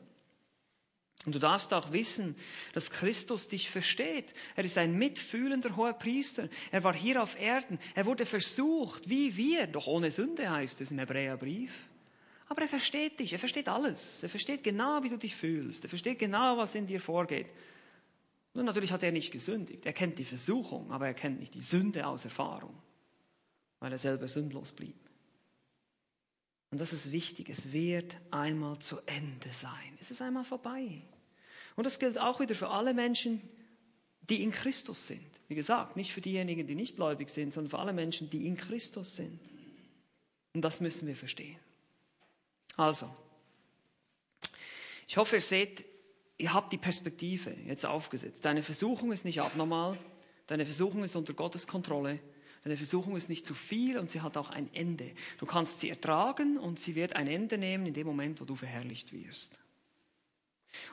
[1.26, 2.36] Und du darfst auch wissen,
[2.74, 4.36] dass Christus dich versteht.
[4.56, 6.48] Er ist ein mitfühlender hoher Priester.
[6.72, 7.80] Er war hier auf Erden.
[7.96, 11.74] Er wurde versucht, wie wir, doch ohne Sünde heißt es im Hebräerbrief.
[12.48, 14.22] Aber er versteht dich, er versteht alles.
[14.22, 15.86] Er versteht genau, wie du dich fühlst.
[15.86, 17.50] Er versteht genau, was in dir vorgeht.
[18.54, 19.88] Nun, natürlich hat er nicht gesündigt.
[19.88, 22.76] Er kennt die Versuchung, aber er kennt nicht die Sünde aus Erfahrung
[23.80, 24.96] weil er selber sündlos blieb.
[26.70, 29.98] Und das ist wichtig, es wird einmal zu Ende sein.
[30.02, 31.02] Es ist einmal vorbei.
[31.76, 33.42] Und das gilt auch wieder für alle Menschen,
[34.22, 35.26] die in Christus sind.
[35.48, 38.58] Wie gesagt, nicht für diejenigen, die nicht gläubig sind, sondern für alle Menschen, die in
[38.58, 39.40] Christus sind.
[40.54, 41.58] Und das müssen wir verstehen.
[42.76, 43.10] Also,
[45.08, 45.86] ich hoffe, ihr seht,
[46.38, 48.44] ihr habt die Perspektive jetzt aufgesetzt.
[48.44, 49.98] Deine Versuchung ist nicht abnormal,
[50.48, 52.20] deine Versuchung ist unter Gottes Kontrolle
[52.68, 55.12] Deine Versuchung ist nicht zu viel und sie hat auch ein Ende.
[55.38, 58.56] Du kannst sie ertragen und sie wird ein Ende nehmen in dem Moment, wo du
[58.56, 59.58] verherrlicht wirst.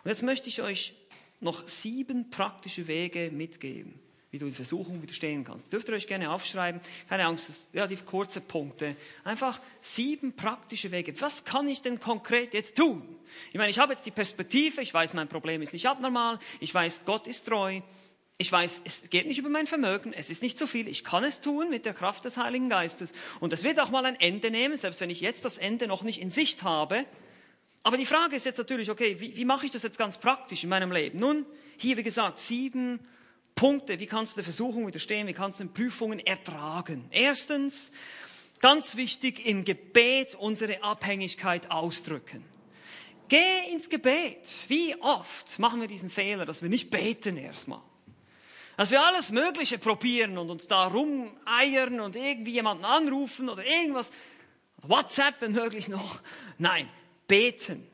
[0.04, 0.94] Und jetzt möchte ich euch
[1.40, 3.98] noch sieben praktische Wege mitgeben,
[4.30, 5.72] wie du die Versuchung widerstehen kannst.
[5.72, 6.80] Dürft ihr euch gerne aufschreiben.
[7.08, 8.94] Keine Angst, das sind relativ kurze Punkte.
[9.24, 11.20] Einfach sieben praktische Wege.
[11.20, 13.02] Was kann ich denn konkret jetzt tun?
[13.48, 16.72] Ich meine, ich habe jetzt die Perspektive, ich weiß, mein Problem ist nicht abnormal, ich
[16.72, 17.80] weiß, Gott ist treu,
[18.36, 21.22] ich weiß, es geht nicht über mein Vermögen, es ist nicht zu viel, ich kann
[21.22, 23.12] es tun mit der Kraft des Heiligen Geistes.
[23.38, 26.02] Und es wird auch mal ein Ende nehmen, selbst wenn ich jetzt das Ende noch
[26.02, 27.04] nicht in Sicht habe.
[27.84, 30.64] Aber die Frage ist jetzt natürlich, okay, wie, wie mache ich das jetzt ganz praktisch
[30.64, 31.20] in meinem Leben?
[31.20, 32.98] Nun, hier wie gesagt, sieben
[33.54, 37.04] Punkte, wie kannst du der Versuchung widerstehen, wie kannst du den Prüfungen ertragen.
[37.10, 37.92] Erstens,
[38.58, 42.44] ganz wichtig, im Gebet unsere Abhängigkeit ausdrücken.
[43.28, 44.48] Geh ins Gebet.
[44.66, 47.80] Wie oft machen wir diesen Fehler, dass wir nicht beten erstmal?
[48.76, 54.10] Dass wir alles Mögliche probieren und uns da rumeiern und irgendwie jemanden anrufen oder irgendwas.
[54.82, 56.20] WhatsApp möglich noch.
[56.58, 56.88] Nein,
[57.26, 57.86] beten.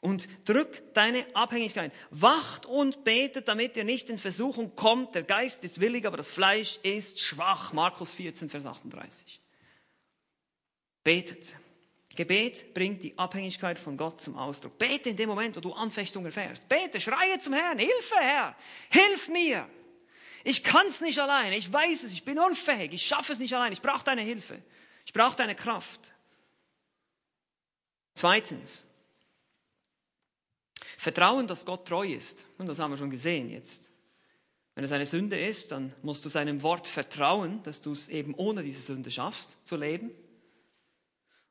[0.00, 1.92] Und drück deine Abhängigkeit.
[2.10, 5.14] Wacht und betet, damit ihr nicht in Versuchung kommt.
[5.14, 7.72] Der Geist ist willig, aber das Fleisch ist schwach.
[7.74, 9.40] Markus 14, Vers 38.
[11.04, 11.56] Betet.
[12.16, 14.78] Gebet bringt die Abhängigkeit von Gott zum Ausdruck.
[14.78, 16.68] Bete in dem Moment, wo du Anfechtung erfährst.
[16.68, 17.78] Bete, schreie zum Herrn.
[17.78, 18.56] Hilfe, Herr.
[18.90, 19.68] Hilf mir.
[20.44, 21.52] Ich kann es nicht allein.
[21.52, 22.12] Ich weiß es.
[22.12, 22.92] Ich bin unfähig.
[22.92, 23.72] Ich schaffe es nicht allein.
[23.72, 24.60] Ich brauche deine Hilfe.
[25.04, 26.12] Ich brauche deine Kraft.
[28.14, 28.86] Zweitens.
[30.96, 32.44] Vertrauen, dass Gott treu ist.
[32.58, 33.90] Und das haben wir schon gesehen jetzt.
[34.74, 38.34] Wenn es eine Sünde ist, dann musst du seinem Wort vertrauen, dass du es eben
[38.34, 40.10] ohne diese Sünde schaffst zu leben.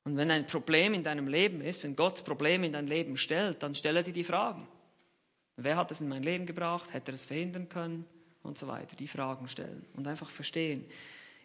[0.03, 3.61] Und wenn ein Problem in deinem Leben ist, wenn Gott Probleme in dein Leben stellt,
[3.61, 4.67] dann stelle dir die Fragen.
[5.57, 6.93] Wer hat es in mein Leben gebracht?
[6.93, 8.05] Hätte er es verhindern können?
[8.49, 10.83] Und so weiter, die Fragen stellen und einfach verstehen.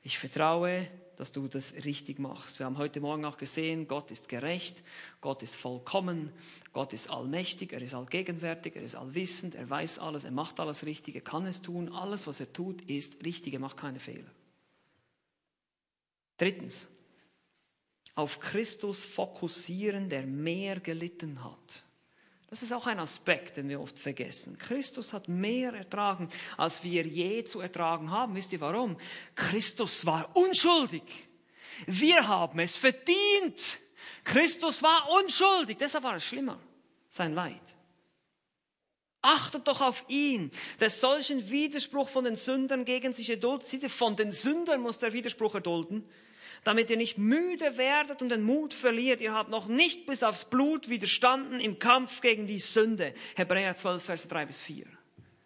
[0.02, 2.58] Ich vertraue, dass du das richtig machst.
[2.58, 4.82] Wir haben heute Morgen auch gesehen, Gott ist gerecht,
[5.20, 6.32] Gott ist vollkommen,
[6.72, 10.84] Gott ist allmächtig, er ist allgegenwärtig, er ist allwissend, er weiß alles, er macht alles
[10.84, 14.30] richtig, er kann es tun, alles, was er tut, ist richtig, er macht keine Fehler.
[16.36, 16.88] Drittens,
[18.16, 21.83] auf Christus fokussieren, der mehr gelitten hat.
[22.54, 24.56] Das ist auch ein Aspekt, den wir oft vergessen.
[24.56, 28.36] Christus hat mehr ertragen, als wir je zu ertragen haben.
[28.36, 28.96] Wisst ihr warum?
[29.34, 31.02] Christus war unschuldig.
[31.86, 33.80] Wir haben es verdient.
[34.22, 36.60] Christus war unschuldig, deshalb war es schlimmer,
[37.08, 37.74] sein Leid.
[39.20, 43.66] Achtet doch auf ihn, der solchen Widerspruch von den Sündern gegen sich erduldet.
[43.66, 46.08] Seht von den Sündern muss der Widerspruch erdulden,
[46.64, 49.20] damit ihr nicht müde werdet und den Mut verliert.
[49.20, 53.14] Ihr habt noch nicht bis aufs Blut widerstanden im Kampf gegen die Sünde.
[53.36, 54.86] Hebräer 12, Verse 3 bis 4.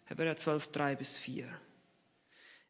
[0.05, 1.47] Hebräer 12, 3 bis 4.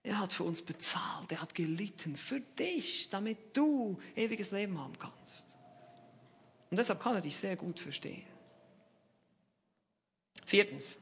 [0.04, 4.98] Er hat für uns bezahlt, er hat gelitten für dich, damit du ewiges Leben haben
[4.98, 5.56] kannst.
[6.70, 8.26] Und deshalb kann er dich sehr gut verstehen.
[10.46, 11.00] Viertens,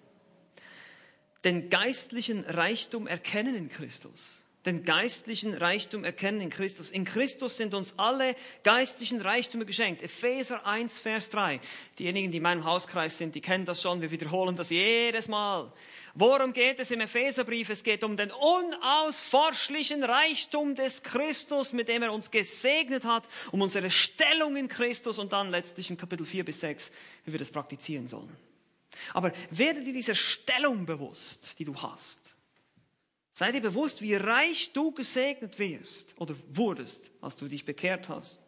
[1.43, 4.46] den geistlichen Reichtum erkennen in Christus.
[4.67, 6.91] Den geistlichen Reichtum erkennen in Christus.
[6.91, 10.03] In Christus sind uns alle geistlichen Reichtümer geschenkt.
[10.03, 11.61] Epheser 1, Vers 3.
[11.97, 14.01] Diejenigen, die in meinem Hauskreis sind, die kennen das schon.
[14.01, 15.71] Wir wiederholen das jedes Mal.
[16.15, 17.69] Worum geht es im Epheserbrief?
[17.69, 23.61] Es geht um den unausforschlichen Reichtum des Christus, mit dem er uns gesegnet hat, um
[23.61, 26.91] unsere Stellung in Christus und dann letztlich in Kapitel 4 bis 6,
[27.23, 28.35] wie wir das praktizieren sollen.
[29.13, 32.36] Aber werde dir dieser Stellung bewusst, die du hast.
[33.37, 38.39] Sei dir bewusst, wie reich du gesegnet wirst oder wurdest, als du dich bekehrt hast.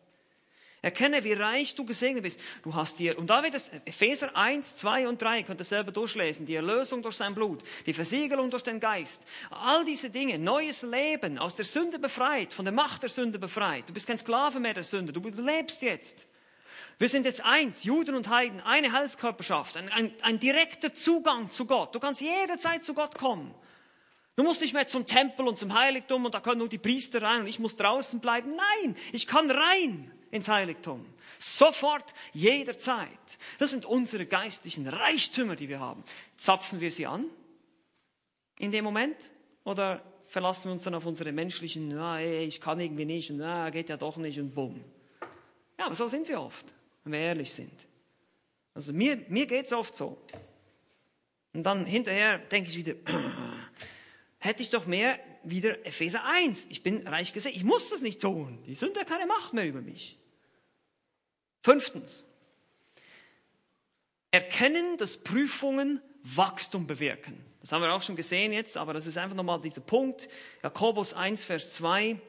[0.82, 2.40] Erkenne, wie reich du gesegnet bist.
[2.64, 5.92] Du hast dir, und da wird es, Epheser 1, 2 und 3, könnt ihr selber
[5.92, 9.22] durchlesen, die Erlösung durch sein Blut, die Versiegelung durch den Geist,
[9.52, 13.88] all diese Dinge, neues Leben, aus der Sünde befreit, von der Macht der Sünde befreit.
[13.88, 16.26] Du bist kein Sklave mehr der Sünde, du lebst jetzt.
[16.98, 21.68] Wir sind jetzt eins, Juden und Heiden, eine Heilskörperschaft, ein, ein, ein direkter Zugang zu
[21.68, 21.94] Gott.
[21.94, 23.54] Du kannst jederzeit zu Gott kommen.
[24.40, 27.22] Du musst nicht mehr zum Tempel und zum Heiligtum und da können nur die Priester
[27.22, 28.56] rein und ich muss draußen bleiben.
[28.56, 31.06] Nein, ich kann rein ins Heiligtum.
[31.40, 33.10] Sofort, jederzeit.
[33.58, 36.06] Das sind unsere geistlichen Reichtümer, die wir haben.
[36.38, 37.26] Zapfen wir sie an
[38.60, 39.18] in dem Moment
[39.66, 43.70] oder verlassen wir uns dann auf unsere menschlichen, na, ich kann irgendwie nicht und na,
[43.72, 44.82] geht ja doch nicht und bumm.
[45.78, 46.74] Ja, aber so sind wir oft
[47.04, 47.74] wenn wir ehrlich sind.
[48.74, 50.18] Also mir, mir geht es oft so.
[51.52, 52.94] Und dann hinterher denke ich wieder,
[54.40, 56.68] hätte ich doch mehr wieder Epheser 1.
[56.70, 57.54] Ich bin reich gesehen.
[57.56, 58.64] Ich muss das nicht tun.
[58.66, 60.18] Die Sünde hat keine Macht mehr über mich.
[61.62, 62.26] Fünftens.
[64.32, 67.44] Erkennen, dass Prüfungen Wachstum bewirken.
[67.62, 70.30] Das haben wir auch schon gesehen jetzt, aber das ist einfach nochmal dieser Punkt.
[70.64, 72.20] Jakobus 1, Vers 2.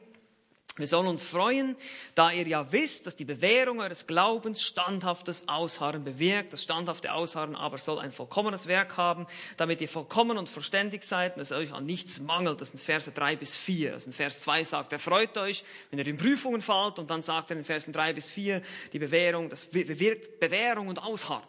[0.81, 1.77] Wir sollen uns freuen,
[2.15, 6.53] da ihr ja wisst, dass die Bewährung eures Glaubens standhaftes Ausharren bewirkt.
[6.53, 9.27] Das standhafte Ausharren aber soll ein vollkommenes Werk haben,
[9.57, 12.61] damit ihr vollkommen und verständig seid und es euch an nichts mangelt.
[12.61, 13.93] Das sind Verse 3 bis 4.
[13.93, 17.23] Das in Vers 2 sagt, er freut euch, wenn ihr in Prüfungen fallt und dann
[17.23, 18.63] sagt er in Versen 3 bis 4,
[18.93, 21.47] die Bewährung, das bewirkt Bewährung und Ausharren.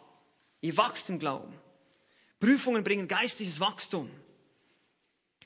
[0.60, 1.52] Ihr wachst im Glauben.
[2.38, 4.10] Prüfungen bringen geistliches Wachstum.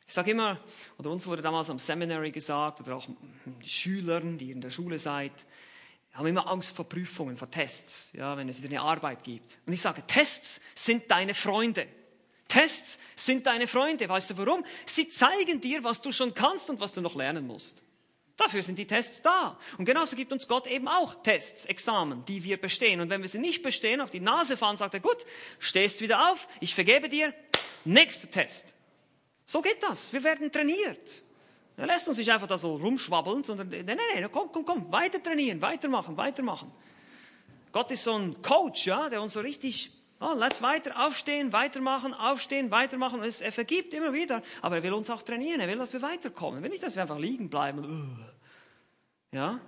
[0.07, 0.61] Ich sage immer,
[0.98, 3.09] oder uns wurde damals am Seminary gesagt, oder auch
[3.64, 5.32] Schülern, die in der Schule seid,
[6.14, 9.59] haben immer Angst vor Prüfungen, vor Tests, ja, wenn es wieder eine Arbeit gibt.
[9.66, 11.86] Und ich sage, Tests sind deine Freunde.
[12.48, 14.09] Tests sind deine Freunde.
[14.09, 14.64] Weißt du warum?
[14.86, 17.82] Sie zeigen dir, was du schon kannst und was du noch lernen musst.
[18.36, 19.59] Dafür sind die Tests da.
[19.76, 23.00] Und genauso gibt uns Gott eben auch Tests, Examen, die wir bestehen.
[23.00, 25.26] Und wenn wir sie nicht bestehen, auf die Nase fahren, sagt er, gut,
[25.59, 27.34] stehst wieder auf, ich vergebe dir,
[27.84, 28.76] nächster Test.
[29.47, 30.12] So geht das.
[30.12, 31.22] Wir werden trainiert.
[31.76, 34.90] Er lässt uns nicht einfach da so rumschwabbeln, sondern nein, nein, nein, komm, komm, komm,
[34.90, 36.72] weiter trainieren, weitermachen, weitermachen.
[37.70, 42.12] Gott ist so ein Coach, ja, der uns so richtig, oh, lass weiter aufstehen, weitermachen,
[42.12, 43.22] aufstehen, weitermachen.
[43.22, 45.61] Es, er vergibt immer wieder, aber er will uns auch trainieren.
[45.61, 46.61] Er will, dass wir weiterkommen.
[46.61, 47.84] Er will nicht, dass wir einfach liegen bleiben.
[47.84, 49.36] Uh.
[49.36, 49.61] Ja.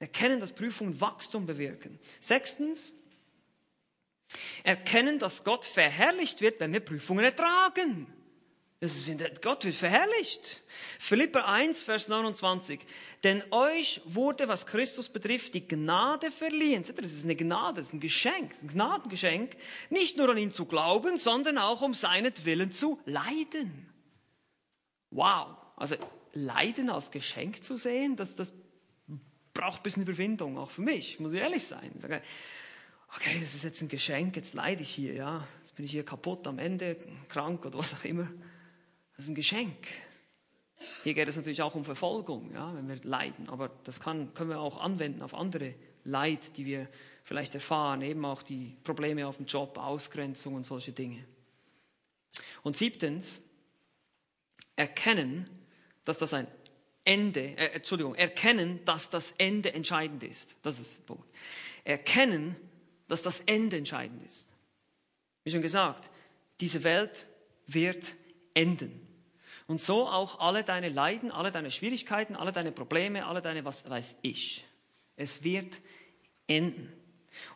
[0.00, 2.00] Erkennen, dass Prüfungen Wachstum bewirken.
[2.18, 2.92] Sechstens,
[4.64, 8.12] erkennen, dass Gott verherrlicht wird, wenn wir Prüfungen ertragen.
[9.40, 10.60] Gott wird verherrlicht.
[10.98, 12.80] Philipper 1, Vers 29.
[13.22, 16.82] Denn euch wurde, was Christus betrifft, die Gnade verliehen.
[16.82, 19.56] Seht ihr, das ist eine Gnade, das ist ein Geschenk, ein Gnadengeschenk.
[19.90, 23.88] Nicht nur an ihn zu glauben, sondern auch um seinetwillen zu leiden.
[25.10, 25.56] Wow.
[25.76, 25.96] Also,
[26.32, 28.52] Leiden als Geschenk zu sehen, das, das
[29.54, 31.92] braucht ein bisschen Überwindung, auch für mich, muss ich ehrlich sein.
[33.14, 35.46] Okay, das ist jetzt ein Geschenk, jetzt leide ich hier, ja.
[35.60, 36.96] Jetzt bin ich hier kaputt am Ende,
[37.28, 38.28] krank oder was auch immer.
[39.22, 39.86] Das ist ein Geschenk.
[41.04, 43.48] Hier geht es natürlich auch um Verfolgung, ja, wenn wir leiden.
[43.50, 46.88] Aber das kann, können wir auch anwenden auf andere Leid, die wir
[47.22, 48.02] vielleicht erfahren.
[48.02, 51.24] Eben auch die Probleme auf dem Job, Ausgrenzung und solche Dinge.
[52.64, 53.40] Und siebtens,
[54.74, 55.48] erkennen,
[56.04, 56.48] dass das ein
[57.04, 60.56] Ende, äh, Entschuldigung, erkennen, dass das Ende entscheidend ist.
[60.64, 61.28] Das ist der Punkt.
[61.84, 62.56] Erkennen,
[63.06, 64.48] dass das Ende entscheidend ist.
[65.44, 66.10] Wie schon gesagt,
[66.58, 67.28] diese Welt
[67.68, 68.16] wird
[68.54, 69.11] enden.
[69.66, 73.88] Und so auch alle deine Leiden, alle deine Schwierigkeiten, alle deine Probleme, alle deine was
[73.88, 74.64] weiß ich.
[75.16, 75.80] Es wird
[76.46, 76.92] enden.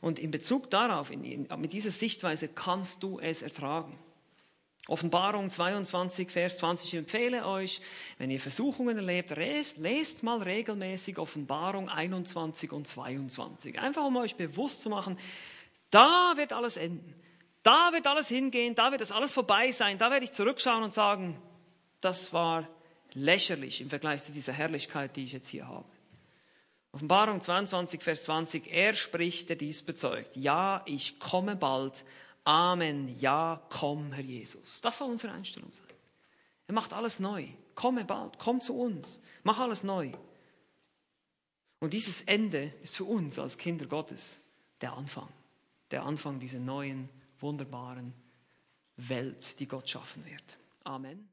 [0.01, 3.99] Und in Bezug darauf, in, in, mit dieser Sichtweise kannst du es ertragen.
[4.89, 7.81] Offenbarung 22, Vers 20, ich empfehle euch,
[8.19, 13.81] wenn ihr Versuchungen erlebt, lest, lest mal regelmäßig Offenbarung 21 und 22.
[13.81, 15.19] Einfach um euch bewusst zu machen,
[15.91, 17.15] da wird alles enden.
[17.65, 20.95] Da wird alles hingehen, da wird es alles vorbei sein, da werde ich zurückschauen und
[20.95, 21.37] sagen,
[22.01, 22.69] das war
[23.13, 25.89] lächerlich im Vergleich zu dieser Herrlichkeit, die ich jetzt hier habe.
[26.93, 30.35] Offenbarung 22, Vers 20, er spricht, der dies bezeugt.
[30.37, 32.05] Ja, ich komme bald.
[32.45, 33.15] Amen.
[33.21, 34.81] Ja, komm, Herr Jesus.
[34.81, 35.97] Das soll unsere Einstellung sein.
[36.69, 37.49] Er macht alles neu.
[37.75, 39.21] Komme bald, komm zu uns.
[39.43, 40.13] Mach alles neu.
[41.81, 44.41] Und dieses Ende ist für uns als Kinder Gottes
[44.81, 45.29] der Anfang.
[45.91, 47.09] Der Anfang dieser neuen,
[47.41, 48.15] wunderbaren
[48.97, 50.57] Welt, die Gott schaffen wird.
[50.85, 51.29] Amen.